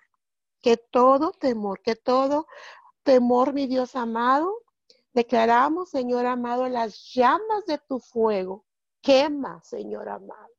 [0.62, 2.46] que todo temor, que todo
[3.04, 4.64] temor, mi Dios amado,
[5.14, 8.66] Declaramos, Señor amado, las llamas de tu fuego.
[9.02, 10.54] Quema, Señor amado.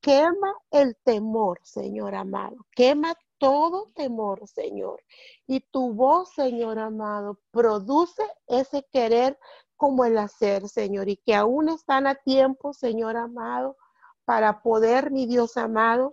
[0.00, 2.66] Quema el temor, Señor amado.
[2.76, 5.02] Quema todo temor, Señor.
[5.46, 9.38] Y tu voz, Señor amado, produce ese querer
[9.76, 11.08] como el hacer, Señor.
[11.08, 13.76] Y que aún están a tiempo, Señor amado,
[14.24, 16.12] para poder, mi Dios amado,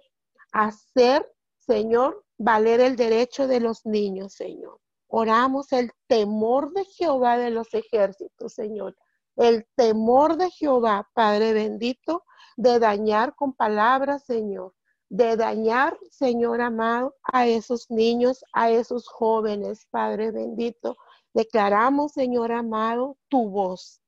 [0.52, 1.30] hacer,
[1.60, 4.80] Señor, valer el derecho de los niños, Señor.
[5.08, 8.96] Oramos el temor de Jehová de los ejércitos, Señor.
[9.36, 12.24] El temor de Jehová, Padre bendito,
[12.58, 14.74] de dañar con palabras, Señor,
[15.12, 20.96] de dañar, Señor amado, a esos niños, a esos jóvenes, Padre bendito.
[21.34, 24.02] Declaramos, Señor amado, tu voz.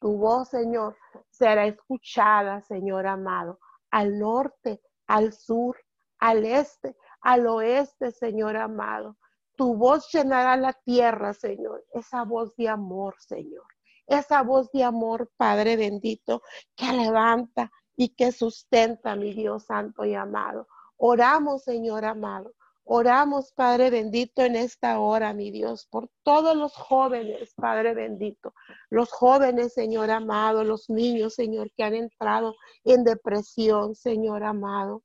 [0.00, 0.96] Tu voz, Señor,
[1.30, 3.60] será escuchada, Señor amado,
[3.92, 5.76] al norte, al sur,
[6.18, 9.16] al este, al oeste, Señor amado.
[9.54, 11.84] Tu voz llenará la tierra, Señor.
[11.94, 13.66] Esa voz de amor, Señor.
[14.08, 16.42] Esa voz de amor, Padre bendito,
[16.74, 17.70] que levanta
[18.00, 20.66] y que sustenta, mi Dios santo y amado.
[20.96, 22.54] Oramos, Señor amado.
[22.84, 28.54] Oramos, Padre bendito, en esta hora, mi Dios, por todos los jóvenes, Padre bendito.
[28.88, 35.02] Los jóvenes, Señor amado, los niños, Señor, que han entrado en depresión, Señor amado.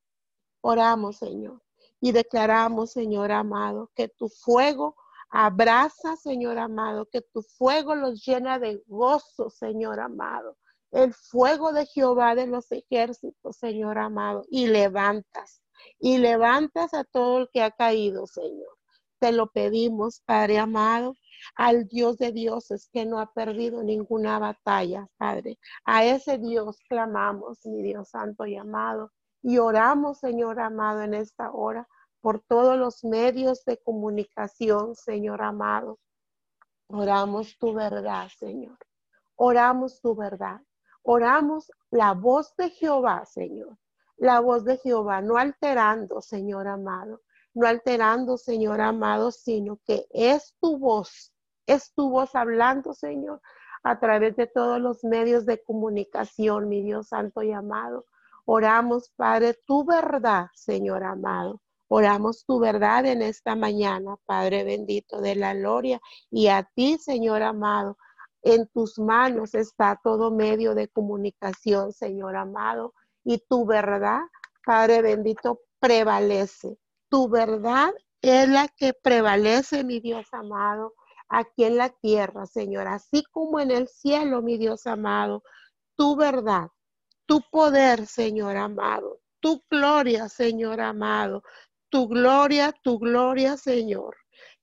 [0.62, 1.66] Oramos, Señor
[2.00, 4.96] y declaramos, Señor amado, que tu fuego
[5.30, 10.56] abraza, Señor amado, que tu fuego los llena de gozo, Señor amado.
[10.96, 15.62] El fuego de Jehová de los ejércitos, Señor amado, y levantas,
[16.00, 18.78] y levantas a todo el que ha caído, Señor.
[19.20, 21.16] Te lo pedimos, Padre amado,
[21.58, 25.60] al Dios de dioses que no ha perdido ninguna batalla, Padre.
[25.84, 29.12] A ese Dios clamamos, mi Dios santo y amado.
[29.41, 31.86] Y oramos, Señor amado, en esta hora
[32.22, 36.00] por todos los medios de comunicación, Señor amado.
[36.88, 38.78] Oramos tu verdad, Señor.
[39.36, 40.62] Oramos tu verdad.
[41.08, 43.78] Oramos la voz de Jehová, Señor.
[44.18, 47.22] La voz de Jehová, no alterando, Señor amado.
[47.53, 51.32] No alterando, Señor amado, sino que es tu voz.
[51.68, 53.39] Es tu voz hablando, Señor,
[53.84, 58.08] a través de todos los medios de comunicación, mi Dios santo y amado.
[58.45, 61.62] Oramos, Padre, tu verdad, Señor amado.
[61.88, 66.01] Oramos tu verdad en esta mañana, Padre bendito de la gloria,
[66.32, 67.95] y a ti, Señor amado.
[68.46, 72.93] En tus manos está todo medio de comunicación, Señor amado,
[73.24, 74.20] y tu verdad,
[74.64, 76.78] Padre bendito, prevalece.
[77.10, 77.91] Tu verdad
[78.22, 80.93] es la que prevalece, mi Dios amado,
[81.28, 85.41] aquí en la tierra, Señor, así como en el cielo, mi Dios amado.
[85.96, 86.70] Tu verdad,
[87.26, 91.41] tu poder, Señor amado, tu gloria, Señor amado,
[91.89, 94.16] tu gloria, tu gloria, Señor.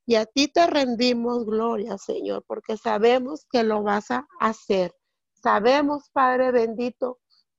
[0.05, 4.94] Y a ti te rendimos gloria, Señor, porque sabemos que lo vas a hacer.
[5.34, 7.18] Sabemos, Padre bendito,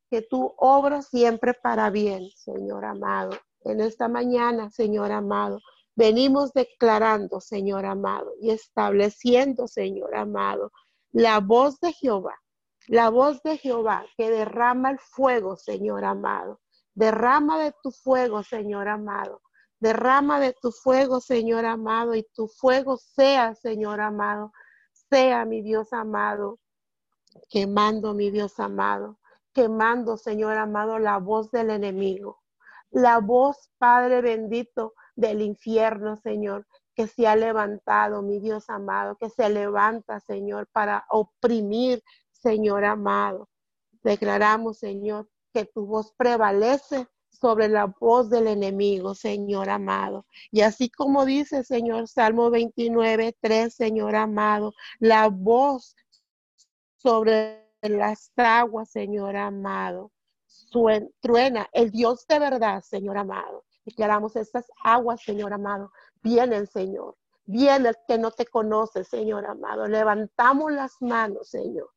[0.10, 3.32] que tú obras siempre para bien, Señor amado.
[3.62, 5.60] En esta mañana, Señor amado,
[5.96, 10.72] venimos declarando, Señor amado, y estableciendo, Señor amado,
[11.12, 12.36] la voz de Jehová,
[12.88, 16.60] la voz de Jehová que derrama el fuego, Señor amado.
[16.94, 19.42] Derrama de tu fuego, Señor amado,
[19.84, 24.54] Derrama de tu fuego, Señor amado, y tu fuego sea, Señor amado,
[25.10, 26.62] sea mi Dios amado,
[27.50, 29.20] quemando, mi Dios amado,
[29.52, 32.42] quemando, Señor amado, la voz del enemigo,
[32.92, 36.66] la voz, Padre bendito, del infierno, Señor,
[36.96, 43.50] que se ha levantado, mi Dios amado, que se levanta, Señor, para oprimir, Señor amado.
[44.02, 47.10] Declaramos, Señor, que tu voz prevalece
[47.40, 50.26] sobre la voz del enemigo, Señor amado.
[50.52, 55.96] Y así como dice, Señor, Salmo 29, 3, Señor amado, la voz
[56.98, 60.12] sobre las aguas, Señor amado.
[61.20, 63.66] truena el Dios de verdad, Señor amado.
[63.86, 65.92] Declaramos estas aguas, Señor amado.
[66.22, 67.18] Vienen, Señor.
[67.46, 69.88] Viene el que no te conoce, Señor amado.
[69.88, 71.90] Levantamos las manos, Señor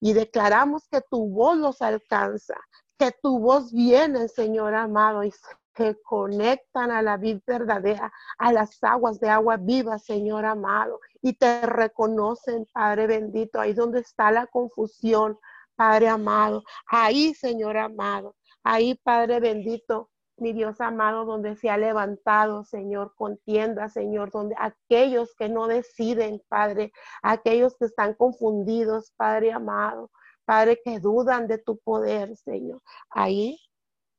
[0.00, 2.56] y declaramos que tu voz los alcanza,
[3.00, 5.32] que tu voz viene, Señor amado, y
[5.74, 11.32] se conectan a la vida verdadera, a las aguas de agua viva, Señor amado, y
[11.32, 15.38] te reconocen, Padre bendito, ahí donde está la confusión,
[15.76, 22.64] Padre amado, ahí, Señor amado, ahí, Padre bendito, mi Dios amado, donde se ha levantado,
[22.64, 26.92] Señor, contienda, Señor, donde aquellos que no deciden, Padre,
[27.22, 30.10] aquellos que están confundidos, Padre amado,
[30.50, 32.82] Padre, que dudan de tu poder, Señor.
[33.08, 33.56] Ahí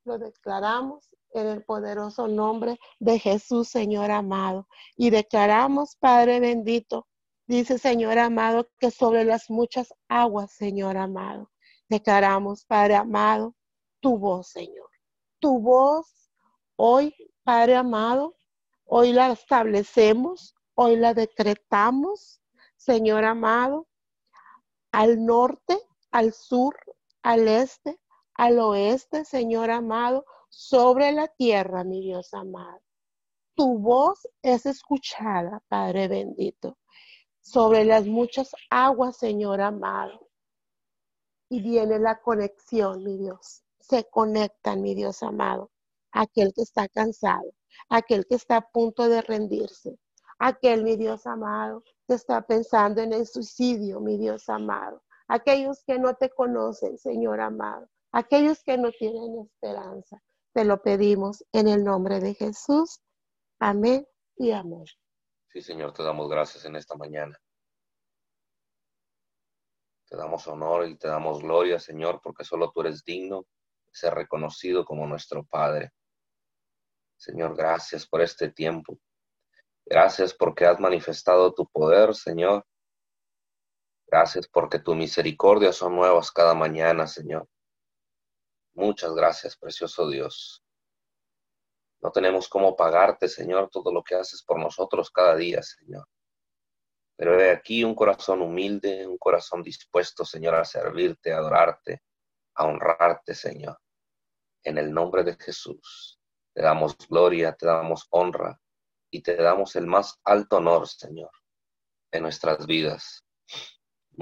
[0.06, 4.66] lo declaramos en el poderoso nombre de Jesús, Señor amado.
[4.96, 7.06] Y declaramos, Padre bendito,
[7.48, 11.52] dice Señor amado, que sobre las muchas aguas, Señor amado,
[11.90, 13.54] declaramos, Padre amado,
[14.00, 14.90] tu voz, Señor.
[15.40, 16.32] Tu voz
[16.78, 17.14] hoy,
[17.44, 18.38] Padre amado,
[18.86, 22.40] hoy la establecemos, hoy la decretamos,
[22.78, 23.86] Señor amado,
[24.94, 25.78] al norte
[26.12, 26.76] al sur,
[27.24, 28.00] al este,
[28.36, 32.82] al oeste, Señor amado, sobre la tierra, mi Dios amado.
[33.56, 36.78] Tu voz es escuchada, Padre bendito,
[37.42, 40.20] sobre las muchas aguas, Señor amado.
[41.50, 43.64] y viene la conexión, mi Dios.
[43.80, 45.72] Se conectan, mi Dios amado,
[46.12, 47.54] aquel que está cansado,
[47.90, 50.00] aquel que está a punto de rendirse,
[50.40, 55.98] aquel, mi Dios amado, que está pensando en el suicidio, mi Dios amado, aquellos que
[55.98, 60.22] no te conocen, Señor amado, aquellos que no tienen esperanza.
[60.54, 63.00] Te lo pedimos en el nombre de Jesús.
[63.58, 64.06] Amén
[64.36, 64.84] y amén.
[65.48, 67.38] Sí, Señor, te damos gracias en esta mañana.
[70.10, 73.46] Te damos honor y te damos gloria, Señor, porque solo tú eres digno
[73.86, 75.92] de ser reconocido como nuestro Padre.
[77.16, 78.98] Señor, gracias por este tiempo.
[79.86, 82.66] Gracias porque has manifestado tu poder, Señor.
[84.12, 87.48] Gracias porque tu misericordia son nuevas cada mañana, Señor.
[88.74, 90.62] Muchas gracias, precioso Dios.
[92.02, 96.06] No tenemos cómo pagarte, Señor, todo lo que haces por nosotros cada día, Señor.
[97.16, 102.04] Pero he aquí un corazón humilde, un corazón dispuesto, Señor, a servirte, a adorarte,
[102.56, 103.78] a honrarte, Señor.
[104.64, 106.20] En el nombre de Jesús,
[106.54, 108.60] te damos gloria, te damos honra
[109.10, 111.32] y te damos el más alto honor, Señor,
[112.12, 113.24] en nuestras vidas.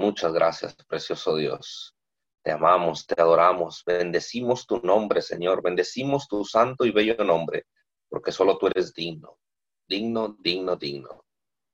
[0.00, 1.94] Muchas gracias, precioso Dios.
[2.42, 7.66] Te amamos, te adoramos, bendecimos tu nombre, Señor, bendecimos tu santo y bello nombre,
[8.08, 9.38] porque solo tú eres digno,
[9.86, 11.26] digno, digno, digno.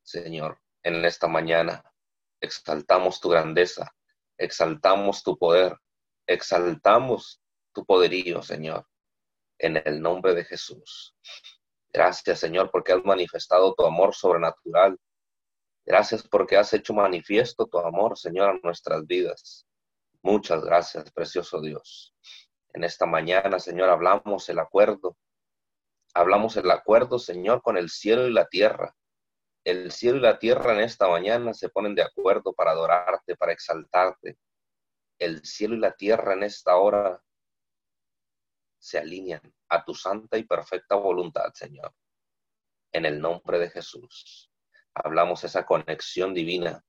[0.03, 1.85] Señor, en esta mañana.
[2.41, 3.95] Exaltamos tu grandeza,
[4.37, 5.77] exaltamos tu poder,
[6.27, 7.41] exaltamos
[7.73, 8.89] tu poderío, Señor,
[9.57, 11.15] en el nombre de Jesús.
[11.93, 14.99] Gracias, Señor, porque has manifestado tu amor sobrenatural.
[15.87, 19.67] Gracias porque has hecho manifiesto tu amor, Señor, a nuestras vidas.
[20.23, 22.15] Muchas gracias, precioso Dios.
[22.75, 25.17] En esta mañana, Señor, hablamos el acuerdo.
[26.13, 28.95] Hablamos el acuerdo, Señor, con el cielo y la tierra
[29.67, 33.53] el cielo y la tierra en esta mañana se ponen de acuerdo para adorarte, para
[33.53, 34.39] exaltarte.
[35.19, 37.21] El cielo y la tierra en esta hora
[38.79, 41.93] se alinean a tu santa y perfecta voluntad, Señor.
[42.93, 44.53] En el nombre de Jesús.
[45.05, 46.83] Hablamos esa conexión divina.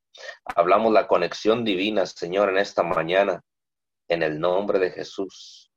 [0.46, 3.42] Hablamos la conexión divina, Señor, en esta mañana.
[4.08, 5.70] En el nombre de Jesús.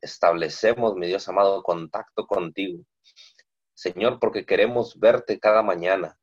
[0.00, 2.84] Establecemos, mi Dios amado, contacto contigo.
[3.74, 6.18] Señor, porque queremos verte cada mañana.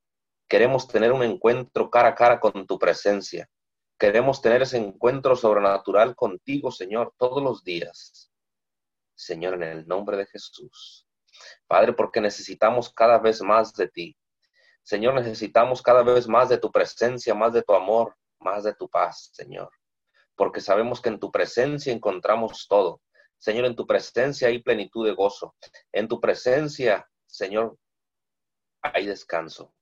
[0.48, 3.50] Queremos tener un encuentro cara a cara con tu presencia.
[3.98, 8.30] Queremos tener ese encuentro sobrenatural contigo, Señor, todos los días.
[9.16, 11.08] Señor, en el nombre de Jesús.
[11.68, 14.18] Padre, porque necesitamos cada vez más de ti.
[14.86, 18.88] Señor, necesitamos cada vez más de tu presencia, más de tu amor, más de tu
[18.88, 19.72] paz, Señor.
[20.36, 23.02] Porque sabemos que en tu presencia encontramos todo.
[23.40, 25.56] Señor, en tu presencia hay plenitud de gozo.
[25.92, 27.80] En tu presencia, Señor,
[28.84, 29.74] hay descanso.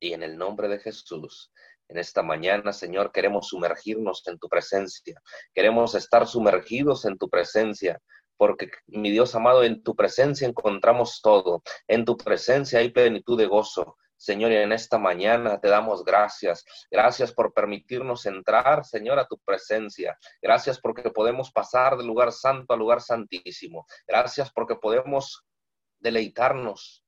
[0.00, 1.52] Y en el nombre de Jesús,
[1.88, 5.20] en esta mañana, Señor, queremos sumergirnos en tu presencia.
[5.54, 8.00] Queremos estar sumergidos en tu presencia.
[8.38, 11.62] Porque, mi Dios amado, en tu presencia encontramos todo.
[11.88, 13.98] En tu presencia hay plenitud de gozo.
[14.16, 16.64] Señor, en esta mañana te damos gracias.
[16.90, 20.18] Gracias por permitirnos entrar, Señor, a tu presencia.
[20.40, 23.86] Gracias porque podemos pasar del lugar santo al lugar santísimo.
[24.06, 25.44] Gracias porque podemos
[26.00, 27.04] deleitarnos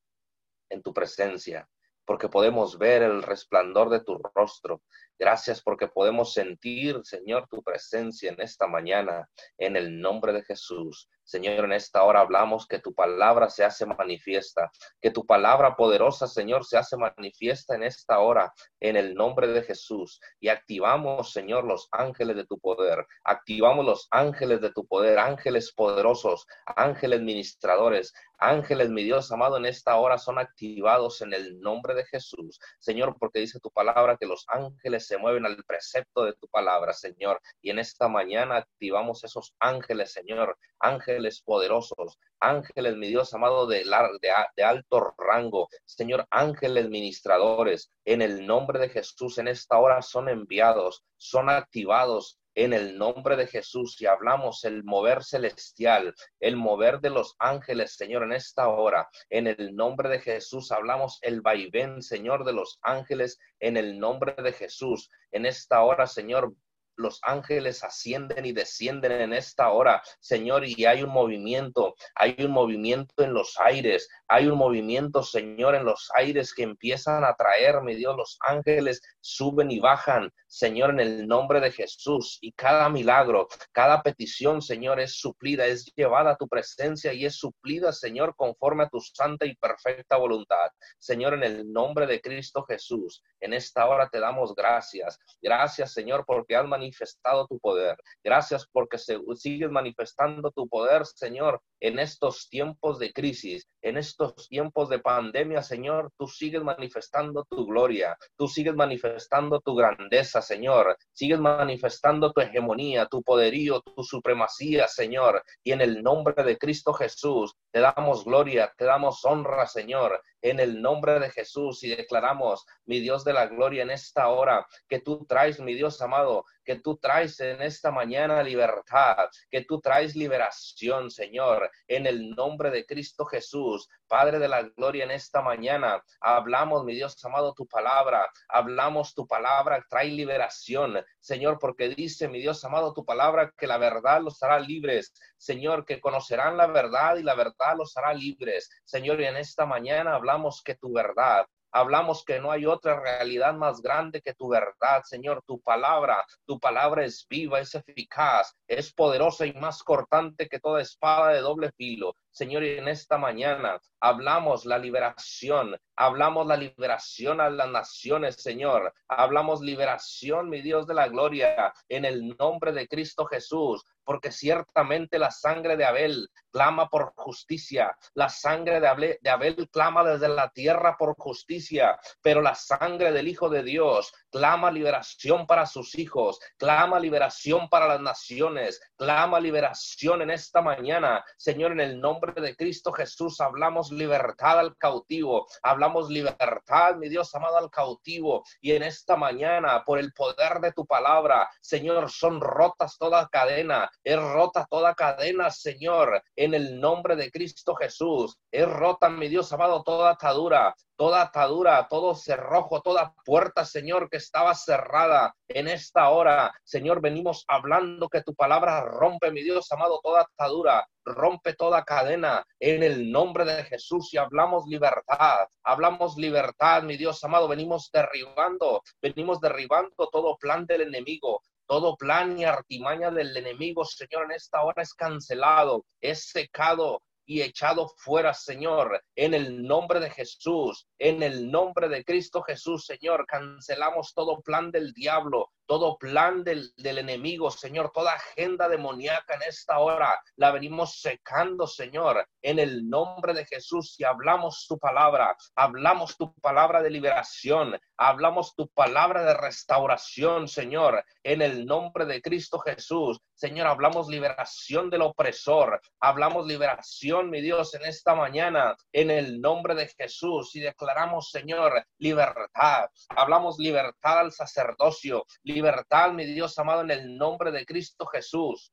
[0.69, 1.67] en tu presencia
[2.09, 4.81] porque podemos ver el resplandor de tu rostro.
[5.19, 11.09] Gracias porque podemos sentir, Señor, tu presencia en esta mañana, en el nombre de Jesús.
[11.29, 16.25] Señor, en esta hora hablamos que tu palabra se hace manifiesta, que tu palabra poderosa,
[16.25, 20.19] Señor, se hace manifiesta en esta hora, en el nombre de Jesús.
[20.39, 23.05] Y activamos, Señor, los ángeles de tu poder.
[23.23, 29.65] Activamos los ángeles de tu poder, ángeles poderosos, ángeles ministradores, ángeles, mi Dios amado, en
[29.65, 32.59] esta hora son activados en el nombre de Jesús.
[32.79, 36.93] Señor, porque dice tu palabra que los ángeles se mueven al precepto de tu palabra,
[36.93, 37.41] Señor.
[37.63, 43.79] Y en esta mañana activamos esos ángeles, Señor, ángeles poderosos, ángeles, mi Dios amado, de,
[43.79, 50.03] de, de alto rango, Señor, ángeles ministradores, en el nombre de Jesús, en esta hora
[50.03, 56.55] son enviados, son activados en el nombre de Jesús y hablamos el mover celestial, el
[56.55, 59.07] mover de los ángeles, Señor, en esta hora.
[59.29, 64.35] En el nombre de Jesús hablamos el vaivén, Señor, de los ángeles, en el nombre
[64.35, 65.09] de Jesús.
[65.31, 66.53] En esta hora, Señor,
[66.99, 72.51] los ángeles ascienden y descienden en esta hora, Señor, y hay un movimiento, hay un
[72.51, 77.81] movimiento en los aires, hay un movimiento, Señor, en los aires que empiezan a traer,
[77.81, 82.89] mi Dios, los ángeles suben y bajan, Señor, en el nombre de Jesús, y cada
[82.89, 88.35] milagro, cada petición, Señor, es suplida, es llevada a tu presencia y es suplida, Señor,
[88.35, 90.69] conforme a tu santa y perfecta voluntad.
[90.97, 95.17] Señor, en el nombre de Cristo Jesús, en esta hora te damos gracias.
[95.41, 97.97] Gracias, Señor, porque has manifestado manifestado tu poder.
[98.23, 104.89] Gracias porque sigues manifestando tu poder, Señor, en estos tiempos de crisis, en estos tiempos
[104.89, 106.11] de pandemia, Señor.
[106.17, 110.97] Tú sigues manifestando tu gloria, tú sigues manifestando tu grandeza, Señor.
[111.13, 115.43] Sigues manifestando tu hegemonía, tu poderío, tu supremacía, Señor.
[115.63, 120.59] Y en el nombre de Cristo Jesús, te damos gloria, te damos honra, Señor en
[120.59, 124.99] el nombre de Jesús y declaramos, mi Dios de la gloria, en esta hora que
[124.99, 130.15] tú traes, mi Dios amado, que tú traes en esta mañana libertad, que tú traes
[130.15, 133.89] liberación, Señor, en el nombre de Cristo Jesús.
[134.09, 136.03] Padre de la gloria, en esta mañana.
[136.19, 142.41] Hablamos, mi Dios amado, tu palabra, hablamos tu palabra, trae liberación, Señor, porque dice, mi
[142.41, 147.17] Dios amado, tu palabra, que la verdad los hará libres, Señor, que conocerán la verdad
[147.17, 151.45] y la verdad los hará libres, Señor, y en esta mañana hablamos que tu verdad,
[151.71, 155.43] Hablamos que no hay otra realidad más grande que tu verdad, Señor.
[155.45, 160.81] Tu palabra, tu palabra es viva, es eficaz, es poderosa y más cortante que toda
[160.81, 162.15] espada de doble filo.
[162.31, 168.93] Señor, en esta mañana hablamos la liberación, hablamos la liberación a las naciones, Señor.
[169.07, 175.19] Hablamos liberación, mi Dios de la gloria, en el nombre de Cristo Jesús porque ciertamente
[175.19, 180.27] la sangre de Abel clama por justicia, la sangre de Abel, de Abel, clama desde
[180.27, 185.97] la tierra por justicia, pero la sangre del Hijo de Dios clama liberación para sus
[185.97, 191.23] hijos, clama liberación para las naciones, clama liberación en esta mañana.
[191.37, 197.33] Señor, en el nombre de Cristo Jesús, hablamos libertad al cautivo, hablamos libertad, mi Dios
[197.35, 202.41] amado, al cautivo, y en esta mañana, por el poder de tu palabra, Señor, son
[202.41, 208.37] rotas toda cadena, es rota toda cadena, Señor, en el nombre de Cristo Jesús.
[208.51, 214.17] Es rota, mi Dios amado, toda atadura, toda atadura, todo cerrojo, toda puerta, Señor, que
[214.17, 216.53] estaba cerrada en esta hora.
[216.63, 222.45] Señor, venimos hablando que tu palabra rompe, mi Dios amado, toda atadura, rompe toda cadena
[222.59, 228.81] en el nombre de Jesús y hablamos libertad, hablamos libertad, mi Dios amado, venimos derribando,
[229.01, 234.63] venimos derribando todo plan del enemigo, todo plan y artimaña del enemigo, Señor, en esta
[234.63, 241.21] hora es cancelado, es secado, y echado fuera, Señor, en el nombre de Jesús, en
[241.21, 243.27] el nombre de Cristo Jesús, Señor.
[243.27, 249.77] Cancelamos todo plan del diablo, todo plan del, enemigo, Señor, toda agenda demoníaca en esta
[249.77, 253.93] hora, la venimos secando, Señor, en el nombre de Jesús.
[253.99, 261.05] Y hablamos tu palabra, hablamos tu palabra de liberación, hablamos tu palabra de restauración, Señor,
[261.21, 263.19] en el nombre de Cristo Jesús.
[263.35, 269.75] Señor, hablamos liberación del opresor, hablamos liberación, mi Dios, en esta mañana, en el nombre
[269.75, 270.55] de Jesús.
[270.55, 272.89] Y declaramos, Señor, libertad.
[273.09, 278.71] Hablamos libertad al sacerdocio, libertad, mi Dios amado, en el nombre de Cristo Jesús.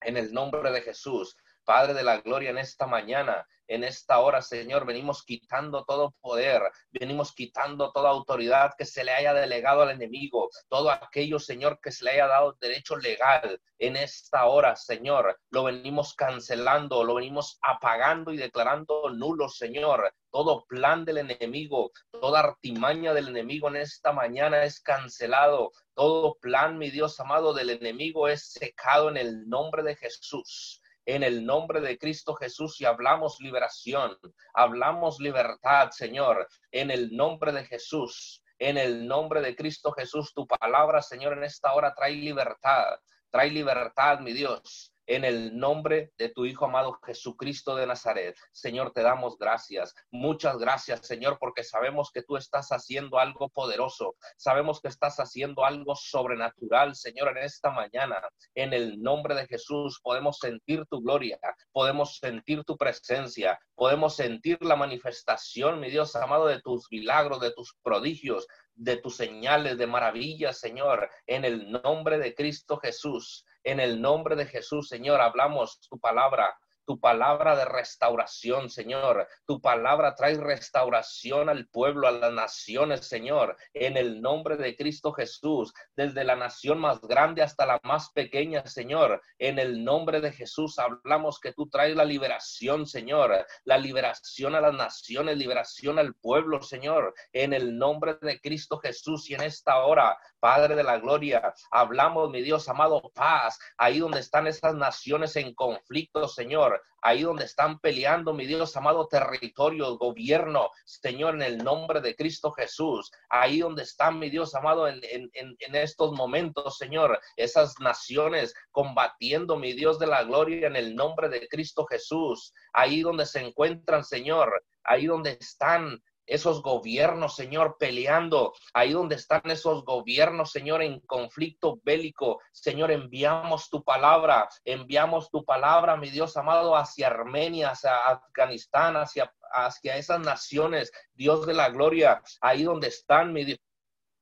[0.00, 1.36] En el nombre de Jesús.
[1.64, 6.62] Padre de la gloria, en esta mañana, en esta hora, Señor, venimos quitando todo poder,
[6.92, 11.90] venimos quitando toda autoridad que se le haya delegado al enemigo, todo aquello, Señor, que
[11.90, 17.58] se le haya dado derecho legal en esta hora, Señor, lo venimos cancelando, lo venimos
[17.62, 20.14] apagando y declarando nulo, Señor.
[20.30, 25.72] Todo plan del enemigo, toda artimaña del enemigo en esta mañana es cancelado.
[25.94, 31.22] Todo plan, mi Dios amado, del enemigo es secado en el nombre de Jesús en
[31.22, 34.16] el nombre de Cristo Jesús y hablamos liberación,
[34.52, 38.40] hablamos libertad, Señor, en el nombre de Jesús.
[38.60, 43.50] En el nombre de Cristo Jesús, tu palabra, Señor, en esta hora trae libertad, trae
[43.50, 48.36] libertad, mi Dios en el nombre de tu Hijo amado Jesucristo de Nazaret.
[48.52, 49.94] Señor, te damos gracias.
[50.10, 54.16] Muchas gracias, Señor, porque sabemos que tú estás haciendo algo poderoso.
[54.36, 58.20] Sabemos que estás haciendo algo sobrenatural, Señor, en esta mañana.
[58.54, 61.38] En el nombre de Jesús podemos sentir tu gloria,
[61.72, 67.52] podemos sentir tu presencia, podemos sentir la manifestación, mi Dios amado, de tus milagros, de
[67.52, 73.44] tus prodigios, de tus señales de maravilla, Señor, en el nombre de Cristo Jesús.
[73.62, 76.54] En el nombre de Jesús, Señor, hablamos tu palabra
[76.84, 79.26] tu palabra de restauración, Señor.
[79.46, 85.12] Tu palabra trae restauración al pueblo, a las naciones, Señor, en el nombre de Cristo
[85.12, 89.22] Jesús, desde la nación más grande hasta la más pequeña, Señor.
[89.38, 94.60] En el nombre de Jesús hablamos que tú traes la liberación, Señor, la liberación a
[94.60, 99.30] las naciones, liberación al pueblo, Señor, en el nombre de Cristo Jesús.
[99.30, 104.20] Y en esta hora, Padre de la gloria, hablamos, mi Dios amado, paz, ahí donde
[104.20, 110.70] están esas naciones en conflicto, Señor Ahí donde están peleando, mi Dios amado, territorio, gobierno,
[110.84, 115.74] Señor, en el nombre de Cristo Jesús, ahí donde están, mi Dios amado, en, en,
[115.74, 121.46] estos momentos, Señor, esas naciones combatiendo, mi Dios de la gloria, en el nombre de
[121.48, 128.92] Cristo Jesús, ahí donde se encuentran, Señor, ahí donde están, esos gobiernos, Señor, peleando, ahí
[128.92, 132.40] donde están esos gobiernos, Señor, en conflicto bélico.
[132.52, 139.32] Señor, enviamos tu palabra, enviamos tu palabra, mi Dios amado, hacia Armenia, hacia Afganistán, hacia,
[139.52, 143.56] hacia esas naciones, Dios de la gloria, ahí donde están, mi,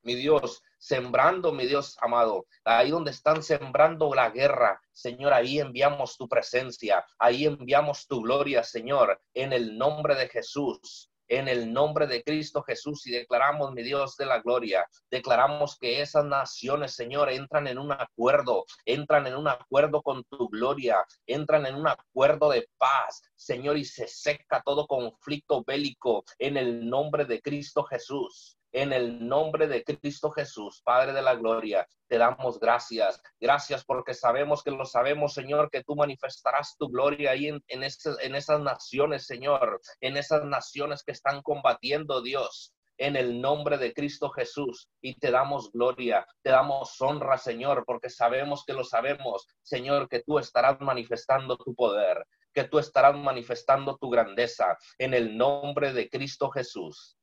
[0.03, 6.16] mi Dios, sembrando, mi Dios amado, ahí donde están sembrando la guerra, Señor, ahí enviamos
[6.16, 12.07] tu presencia, ahí enviamos tu gloria, Señor, en el nombre de Jesús en el nombre
[12.07, 17.30] de Cristo Jesús y declaramos, mi Dios de la gloria, declaramos que esas naciones, Señor,
[17.30, 22.51] entran en un acuerdo, entran en un acuerdo con tu gloria, entran en un acuerdo
[22.51, 28.59] de paz, Señor, y se seca todo conflicto bélico en el nombre de Cristo Jesús.
[28.72, 33.20] En el nombre de Cristo Jesús, Padre de la Gloria, te damos gracias.
[33.38, 37.82] Gracias porque sabemos que lo sabemos, Señor, que tú manifestarás tu gloria ahí en, en,
[37.82, 43.92] en esas naciones, Señor, en esas naciones que están combatiendo, Dios en el nombre de
[43.92, 49.48] Cristo Jesús y te damos gloria, te damos honra, Señor, porque sabemos que lo sabemos,
[49.62, 55.36] Señor, que tú estarás manifestando tu poder, que tú estarás manifestando tu grandeza en el
[55.36, 57.16] nombre de Cristo Jesús.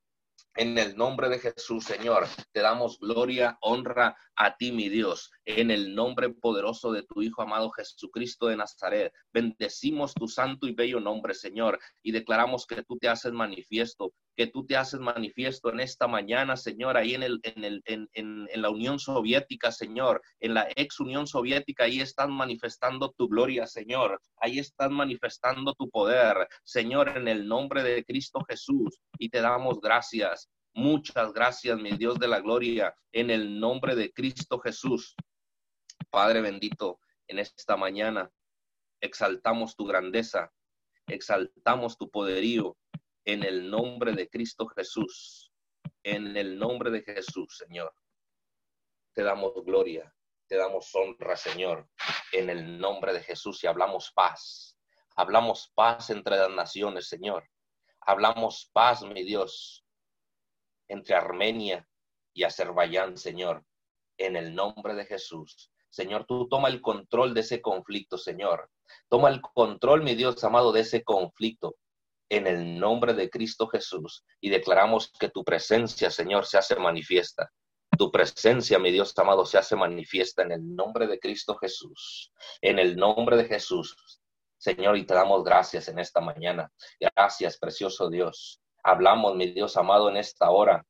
[0.59, 5.31] En el nombre de Jesús, Señor, te damos gloria, honra a ti, mi Dios.
[5.45, 10.73] En el nombre poderoso de tu Hijo amado Jesucristo de Nazaret, bendecimos tu santo y
[10.73, 15.69] bello nombre, Señor, y declaramos que tú te haces manifiesto, que tú te haces manifiesto
[15.69, 20.21] en esta mañana, Señor, ahí en, el, en, el, en, en, la Unión Soviética, Señor,
[20.39, 25.89] en la ex Unión Soviética, ahí están manifestando tu gloria, Señor, ahí están manifestando tu
[25.89, 30.47] poder, Señor, en el nombre de Cristo Jesús, y te damos gracias.
[30.73, 35.17] Muchas gracias, mi Dios de la gloria, en el nombre de Cristo Jesús.
[36.09, 38.31] Padre bendito, en esta mañana
[39.01, 40.49] exaltamos tu grandeza,
[41.07, 42.77] exaltamos tu poderío,
[43.25, 45.51] en el nombre de Cristo Jesús,
[46.03, 47.93] en el nombre de Jesús, Señor.
[49.13, 50.13] Te damos gloria,
[50.47, 51.89] te damos honra, Señor,
[52.31, 54.77] en el nombre de Jesús y hablamos paz.
[55.15, 57.47] Hablamos paz entre las naciones, Señor.
[58.01, 59.85] Hablamos paz, mi Dios,
[60.87, 61.87] entre Armenia
[62.33, 63.65] y Azerbaiyán, Señor,
[64.17, 65.71] en el nombre de Jesús.
[65.89, 68.71] Señor, tú toma el control de ese conflicto, Señor.
[69.09, 71.75] Toma el control, mi Dios amado, de ese conflicto
[72.29, 77.51] en el nombre de Cristo Jesús y declaramos que tu presencia, Señor, se hace manifiesta.
[77.97, 82.31] Tu presencia, mi Dios amado, se hace manifiesta en el nombre de Cristo Jesús.
[82.61, 84.21] En el nombre de Jesús,
[84.57, 86.71] Señor, y te damos gracias en esta mañana.
[86.99, 88.61] Gracias, precioso Dios.
[88.83, 90.85] Hablamos, mi Dios amado, en esta hora.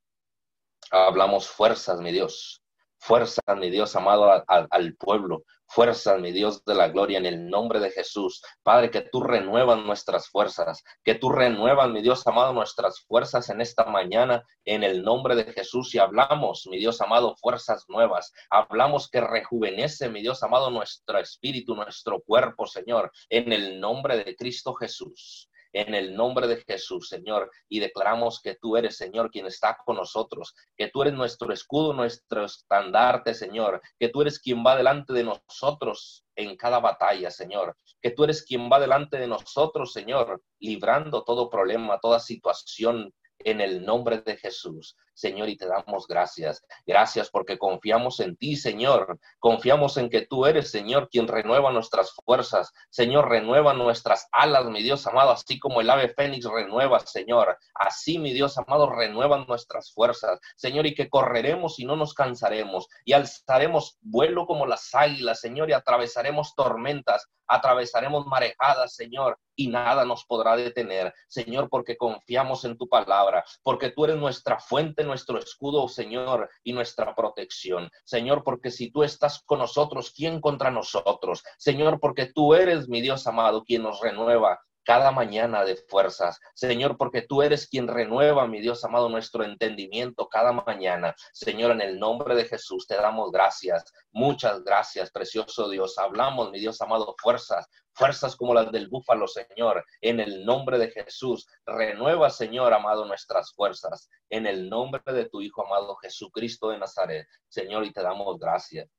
[0.91, 2.58] Hablamos fuerzas, mi Dios.
[2.99, 5.43] Fuerzas, mi Dios amado, al pueblo.
[5.71, 8.41] Fuerzas, mi Dios de la gloria, en el nombre de Jesús.
[8.63, 13.61] Padre, que tú renuevas nuestras fuerzas, que tú renuevas, mi Dios amado, nuestras fuerzas en
[13.61, 15.93] esta mañana, en el nombre de Jesús.
[15.93, 18.33] Y hablamos, mi Dios amado, fuerzas nuevas.
[18.49, 24.35] Hablamos que rejuvenece, mi Dios amado, nuestro espíritu, nuestro cuerpo, Señor, en el nombre de
[24.35, 29.45] Cristo Jesús en el nombre de Jesús, Señor, y declaramos que tú eres, Señor, quien
[29.45, 34.65] está con nosotros, que tú eres nuestro escudo, nuestro estandarte, Señor, que tú eres quien
[34.65, 39.27] va delante de nosotros en cada batalla, Señor, que tú eres quien va delante de
[39.27, 44.97] nosotros, Señor, librando todo problema, toda situación en el nombre de Jesús.
[45.19, 46.63] Señor, y te damos gracias.
[46.85, 49.19] Gracias porque confiamos en ti, Señor.
[49.39, 52.71] Confiamos en que tú eres, Señor, quien renueva nuestras fuerzas.
[52.89, 57.57] Señor, renueva nuestras alas, mi Dios amado, así como el ave fénix renueva, Señor.
[57.73, 60.39] Así, mi Dios amado, renuevan nuestras fuerzas.
[60.55, 62.87] Señor, y que correremos y no nos cansaremos.
[63.03, 70.05] Y alzaremos vuelo como las águilas, Señor, y atravesaremos tormentas, atravesaremos marejadas, Señor, y nada
[70.05, 75.39] nos podrá detener, Señor, porque confiamos en tu palabra, porque tú eres nuestra fuente, nuestro
[75.39, 77.89] escudo, Señor, y nuestra protección.
[78.05, 81.43] Señor, porque si tú estás con nosotros, ¿quién contra nosotros?
[81.57, 84.59] Señor, porque tú eres mi Dios amado, quien nos renueva,
[84.89, 86.39] cada mañana de fuerzas.
[86.55, 91.13] Señor, porque tú eres quien renueva, mi Dios amado, nuestro entendimiento cada mañana.
[91.31, 93.83] Señor, en el nombre de Jesús te damos gracias.
[94.11, 95.99] Muchas gracias, precioso Dios.
[95.99, 99.85] Hablamos, mi Dios amado, fuerzas, fuerzas como las del búfalo, Señor.
[100.01, 104.09] En el nombre de Jesús, renueva, Señor amado, nuestras fuerzas.
[104.31, 108.89] En el nombre de tu Hijo amado Jesucristo de Nazaret, Señor, y te damos gracias.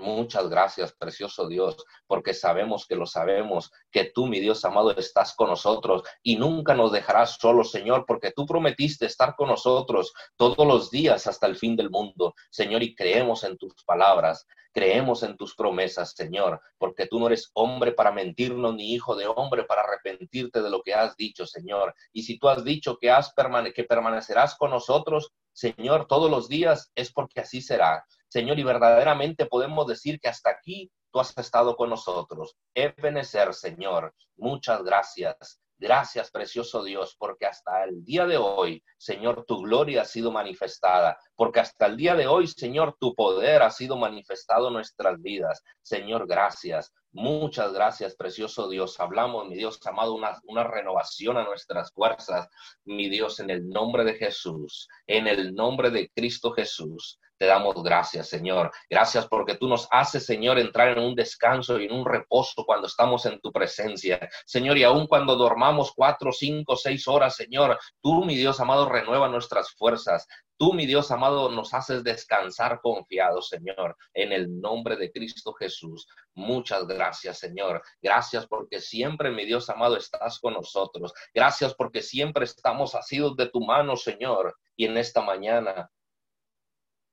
[0.00, 1.76] Muchas gracias, precioso Dios,
[2.06, 6.74] porque sabemos que lo sabemos, que tú, mi Dios amado, estás con nosotros y nunca
[6.74, 11.54] nos dejarás solos, Señor, porque tú prometiste estar con nosotros todos los días hasta el
[11.54, 17.06] fin del mundo, Señor, y creemos en tus palabras, creemos en tus promesas, Señor, porque
[17.06, 20.94] tú no eres hombre para mentirnos, ni hijo de hombre para arrepentirte de lo que
[20.94, 21.94] has dicho, Señor.
[22.14, 23.34] Y si tú has dicho que, has
[23.74, 28.06] que permanecerás con nosotros, Señor, todos los días, es porque así será.
[28.30, 32.56] Señor, y verdaderamente podemos decir que hasta aquí tú has estado con nosotros.
[32.74, 35.60] Ebenecer, Señor, muchas gracias.
[35.80, 41.18] Gracias, precioso Dios, porque hasta el día de hoy, Señor, tu gloria ha sido manifestada,
[41.34, 45.62] porque hasta el día de hoy, Señor, tu poder ha sido manifestado en nuestras vidas.
[45.80, 46.92] Señor, gracias.
[47.12, 49.00] Muchas gracias, precioso Dios.
[49.00, 52.48] Hablamos, mi Dios amado, una, renovación a nuestras fuerzas,
[52.84, 57.18] mi Dios, en el nombre de Jesús, en el nombre de Cristo Jesús.
[57.40, 58.70] Te damos gracias, Señor.
[58.90, 62.86] Gracias porque tú nos haces, Señor, entrar en un descanso y en un reposo cuando
[62.86, 64.28] estamos en tu presencia.
[64.44, 69.26] Señor, y aun cuando dormamos cuatro, cinco, seis horas, Señor, tú, mi Dios amado, renueva
[69.30, 70.26] nuestras fuerzas.
[70.58, 76.06] Tú, mi Dios amado, nos haces descansar confiados, Señor, en el nombre de Cristo Jesús.
[76.34, 77.80] Muchas gracias, Señor.
[78.02, 81.14] Gracias porque siempre, mi Dios amado, estás con nosotros.
[81.32, 84.58] Gracias porque siempre estamos asidos de tu mano, Señor.
[84.76, 85.90] Y en esta mañana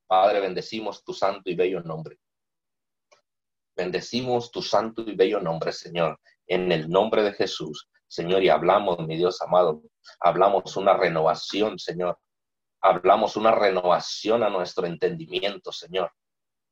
[0.08, 2.18] Padre, bendecimos tu santo y bello nombre.
[3.76, 7.89] Bendecimos tu santo y bello nombre, Señor, en el nombre de Jesús.
[8.08, 9.84] Señor, y hablamos, mi Dios amado,
[10.22, 12.18] hablamos una renovación, Señor.
[12.82, 16.12] Hablamos una renovación a nuestro entendimiento, Señor,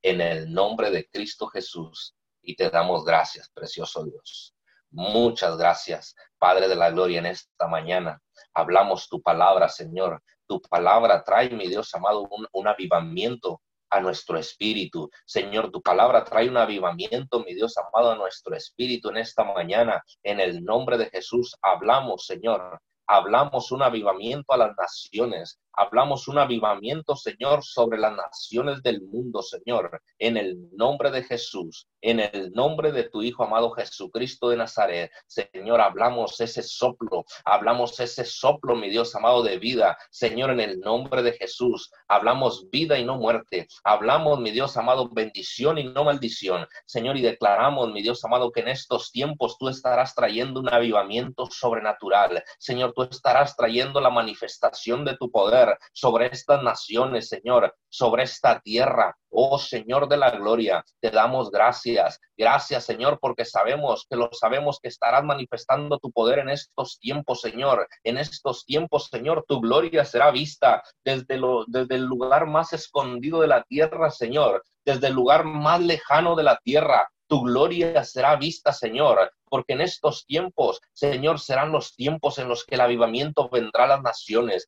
[0.02, 2.16] en el nombre de Cristo Jesús.
[2.42, 4.56] Y te damos gracias, precioso Dios.
[4.92, 8.22] Muchas gracias, Padre de la Gloria, en esta mañana.
[8.54, 10.24] Hablamos tu palabra, Señor.
[10.48, 15.10] Tu palabra trae, mi Dios amado, un, avivamiento a nuestro espíritu.
[15.26, 20.04] Señor, tu palabra trae un avivamiento, mi Dios amado, a nuestro espíritu en esta mañana.
[20.24, 22.80] En el nombre de Jesús hablamos, Señor.
[23.08, 25.60] Hablamos un avivamiento a las naciones.
[25.78, 31.88] Hablamos un avivamiento, Señor, sobre las naciones del mundo, Señor, en el nombre de Jesús,
[32.02, 35.12] en el nombre de tu Hijo amado Jesucristo de Nazaret.
[35.28, 40.80] Señor, hablamos ese soplo, hablamos ese soplo, mi Dios amado, de vida, Señor, en el
[40.80, 41.92] nombre de Jesús.
[42.08, 43.68] Hablamos vida y no muerte.
[43.84, 46.68] Hablamos, mi Dios amado, bendición y no maldición.
[46.86, 51.48] Señor, y declaramos, mi Dios amado, que en estos tiempos tú estarás trayendo un avivamiento
[51.48, 52.44] sobrenatural.
[52.60, 58.60] Señor, tú estarás trayendo la manifestación de tu poder sobre estas naciones, Señor, sobre esta
[58.60, 59.16] tierra.
[59.30, 62.20] Oh Señor de la gloria, te damos gracias.
[62.38, 67.42] Gracias, Señor, porque sabemos que lo sabemos que estarás manifestando tu poder en estos tiempos,
[67.42, 67.88] Señor.
[68.04, 73.42] En estos tiempos, Señor, tu gloria será vista desde, lo, desde el lugar más escondido
[73.42, 77.10] de la tierra, Señor, desde el lugar más lejano de la tierra.
[77.28, 82.66] Tu gloria será vista, Señor porque en estos tiempos, Señor, serán los tiempos en los
[82.66, 84.68] que el avivamiento vendrá a las naciones.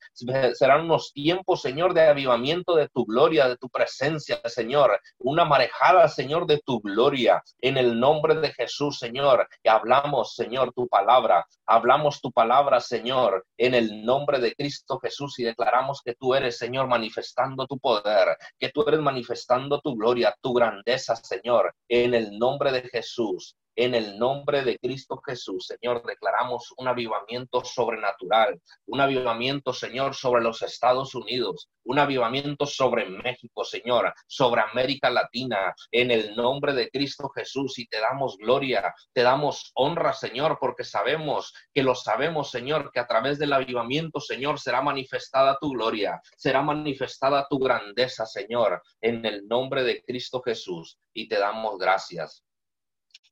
[0.53, 4.97] Serán unos tiempos, Señor, de avivamiento de tu gloria, de tu presencia, Señor.
[5.17, 7.43] Una marejada, Señor, de tu gloria.
[7.59, 9.49] En el nombre de Jesús, Señor.
[9.61, 11.45] Y hablamos, Señor, tu palabra.
[11.65, 16.57] Hablamos tu palabra, Señor, en el nombre de Cristo Jesús y declaramos que tú eres,
[16.57, 22.39] Señor, manifestando tu poder, que tú eres manifestando tu gloria, tu grandeza, Señor, en el
[22.39, 23.57] nombre de Jesús.
[23.79, 30.41] En el nombre de Cristo Jesús, Señor, declaramos un avivamiento sobrenatural, un avivamiento, Señor, sobre
[30.41, 36.89] los Estados Unidos, un avivamiento sobre México, Señor, sobre América Latina, en el nombre de
[36.89, 37.77] Cristo Jesús.
[37.77, 42.99] Y te damos gloria, te damos honra, Señor, porque sabemos que lo sabemos, Señor, que
[42.99, 49.23] a través del avivamiento, Señor, será manifestada tu gloria, será manifestada tu grandeza, Señor, en
[49.23, 50.97] el nombre de Cristo Jesús.
[51.13, 52.43] Y te damos gracias.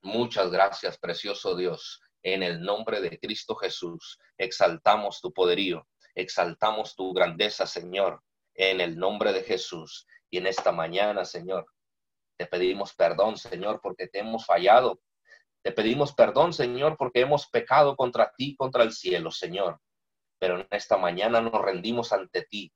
[0.02, 2.02] Muchas gracias, precioso Dios.
[2.24, 8.24] En el nombre de Cristo Jesús, exaltamos tu poderío, exaltamos tu grandeza, Señor,
[8.56, 10.08] en el nombre de Jesús.
[10.30, 11.66] Y en esta mañana, Señor,
[12.38, 15.00] te pedimos perdón, Señor, porque te hemos fallado.
[15.64, 19.80] Te pedimos perdón, Señor, porque hemos pecado contra ti, contra el cielo, Señor.
[20.40, 22.72] Pero en esta mañana nos rendimos ante ti.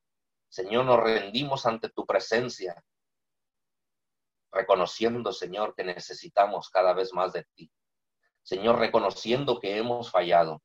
[0.48, 2.84] Señor, nos rendimos ante tu presencia
[4.52, 7.72] reconociendo, Señor, que necesitamos cada vez más de ti.
[8.44, 10.62] Señor, reconociendo que hemos fallado.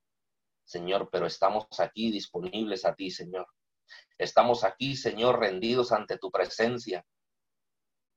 [0.64, 3.46] Señor, pero estamos aquí disponibles a ti, Señor.
[4.16, 7.04] Estamos aquí, Señor, rendidos ante tu presencia.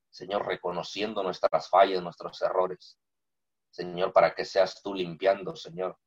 [0.09, 2.97] Señor, reconociendo nuestras fallas, nuestros errores.
[3.69, 5.97] Señor, para que seas tú limpiando, Señor.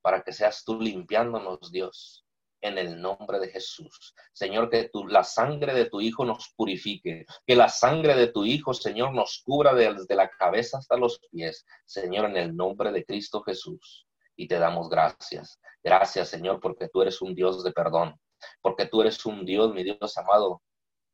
[0.00, 2.23] Para que seas tú limpiándonos, Dios,
[2.64, 4.14] en el nombre de Jesús.
[4.32, 8.72] Señor, que la sangre de tu Hijo nos purifique, que la sangre de tu Hijo,
[8.72, 13.42] Señor, nos cubra desde la cabeza hasta los pies, Señor, en el nombre de Cristo
[13.42, 14.06] Jesús.
[14.34, 15.60] Y te damos gracias.
[15.82, 18.18] Gracias, Señor, porque tú eres un Dios de perdón,
[18.62, 20.62] porque tú eres un Dios, mi Dios amado,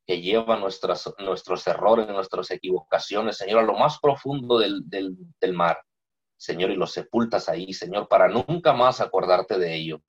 [0.07, 5.53] que lleva nuestras, nuestros errores, nuestras equivocaciones, Señor, a lo más profundo del, del, del
[5.53, 5.77] mar.
[6.37, 10.01] Señor, y los sepultas ahí, Señor, para nunca más acordarte de ello.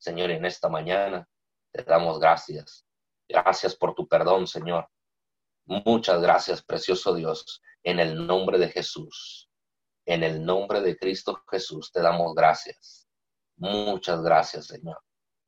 [0.00, 1.28] Señor, en esta mañana
[1.70, 2.86] te damos gracias.
[3.28, 4.88] Gracias por tu perdón, Señor.
[5.66, 9.48] Muchas gracias, precioso Dios, en el nombre de Jesús.
[10.06, 13.06] En el nombre de Cristo Jesús te damos gracias.
[13.56, 15.02] Muchas gracias, Señor.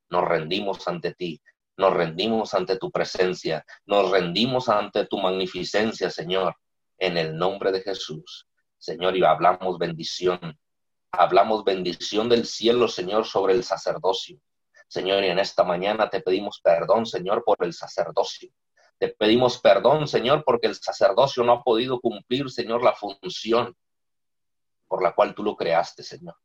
[0.09, 1.41] Nos rendimos ante ti,
[1.75, 6.55] nos rendimos ante tu presencia, nos rendimos ante tu magnificencia, Señor,
[6.99, 8.47] en el nombre de Jesús.
[8.77, 10.59] Señor, y hablamos bendición,
[11.15, 14.39] Hablamos bendición del cielo, Señor, sobre el sacerdocio.
[14.87, 18.49] Señor, y en esta mañana te pedimos perdón, Señor, por el sacerdocio.
[18.97, 23.77] Te pedimos perdón, Señor, porque el sacerdocio no ha podido cumplir, Señor, la función
[24.87, 26.35] por la cual tú lo creaste, Señor.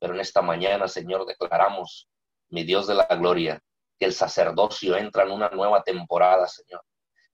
[0.00, 2.08] Pero en esta mañana, Señor, declaramos,
[2.48, 3.62] mi Dios de la gloria,
[3.98, 6.82] que el sacerdocio entra en una nueva temporada, Señor.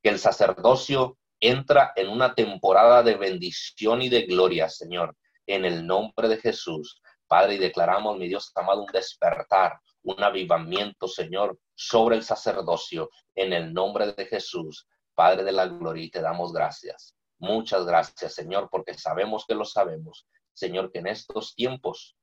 [0.03, 5.14] Que el sacerdocio entra en una temporada de bendición y de gloria, Señor
[5.47, 7.01] en el nombre de Jesús.
[7.26, 13.53] Padre, y declaramos, mi Dios amado, un despertar, un avivamiento, Señor, sobre el sacerdocio, en
[13.53, 14.88] el nombre de Jesús.
[15.14, 17.14] Padre de la gloria, te damos gracias.
[17.38, 20.26] Muchas gracias, Señor, porque sabemos que lo sabemos.
[20.53, 22.16] Señor, que en estos tiempos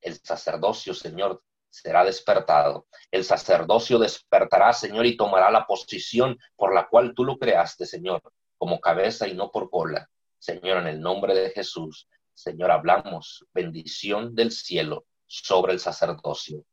[0.00, 2.86] el sacerdocio, Señor, será despertado.
[3.10, 8.22] El sacerdocio despertará, Señor, y tomará la posición por la cual tú lo creaste, Señor,
[8.56, 10.08] como cabeza y no por cola.
[10.38, 12.08] Señor, en el nombre de Jesús,
[12.38, 16.64] Señor, hablamos bendición del cielo sobre el sacerdocio,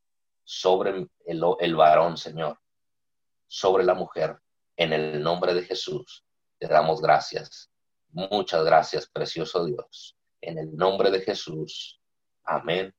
[0.44, 0.92] sobre
[1.26, 2.60] el, el, varón, Señor,
[3.48, 4.38] sobre la mujer.
[4.78, 6.24] En el nombre de Jesús,
[6.60, 7.72] te damos gracias.
[8.12, 10.16] Muchas gracias, precioso Dios.
[10.40, 12.00] En el nombre de Jesús.
[12.44, 12.94] Amén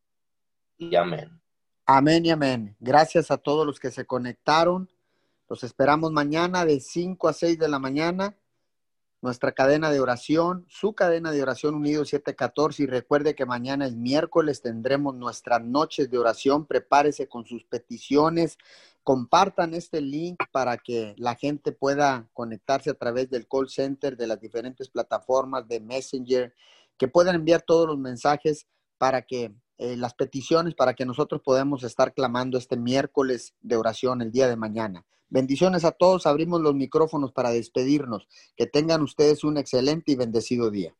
[0.76, 1.40] y amén.
[1.84, 2.76] Amén y amén.
[2.80, 4.90] Gracias a todos los que se conectaron.
[5.48, 8.36] Los esperamos mañana de 5 a 6 de la mañana
[9.22, 12.82] nuestra cadena de oración, su cadena de oración Unido 714.
[12.82, 16.66] Y recuerde que mañana es miércoles, tendremos nuestras noches de oración.
[16.66, 18.58] Prepárese con sus peticiones.
[19.02, 24.26] Compartan este link para que la gente pueda conectarse a través del call center, de
[24.26, 26.54] las diferentes plataformas de Messenger,
[26.96, 28.66] que puedan enviar todos los mensajes
[28.98, 34.22] para que eh, las peticiones, para que nosotros podamos estar clamando este miércoles de oración
[34.22, 35.04] el día de mañana.
[35.28, 36.26] Bendiciones a todos.
[36.26, 38.28] Abrimos los micrófonos para despedirnos.
[38.56, 40.94] Que tengan ustedes un excelente y bendecido día.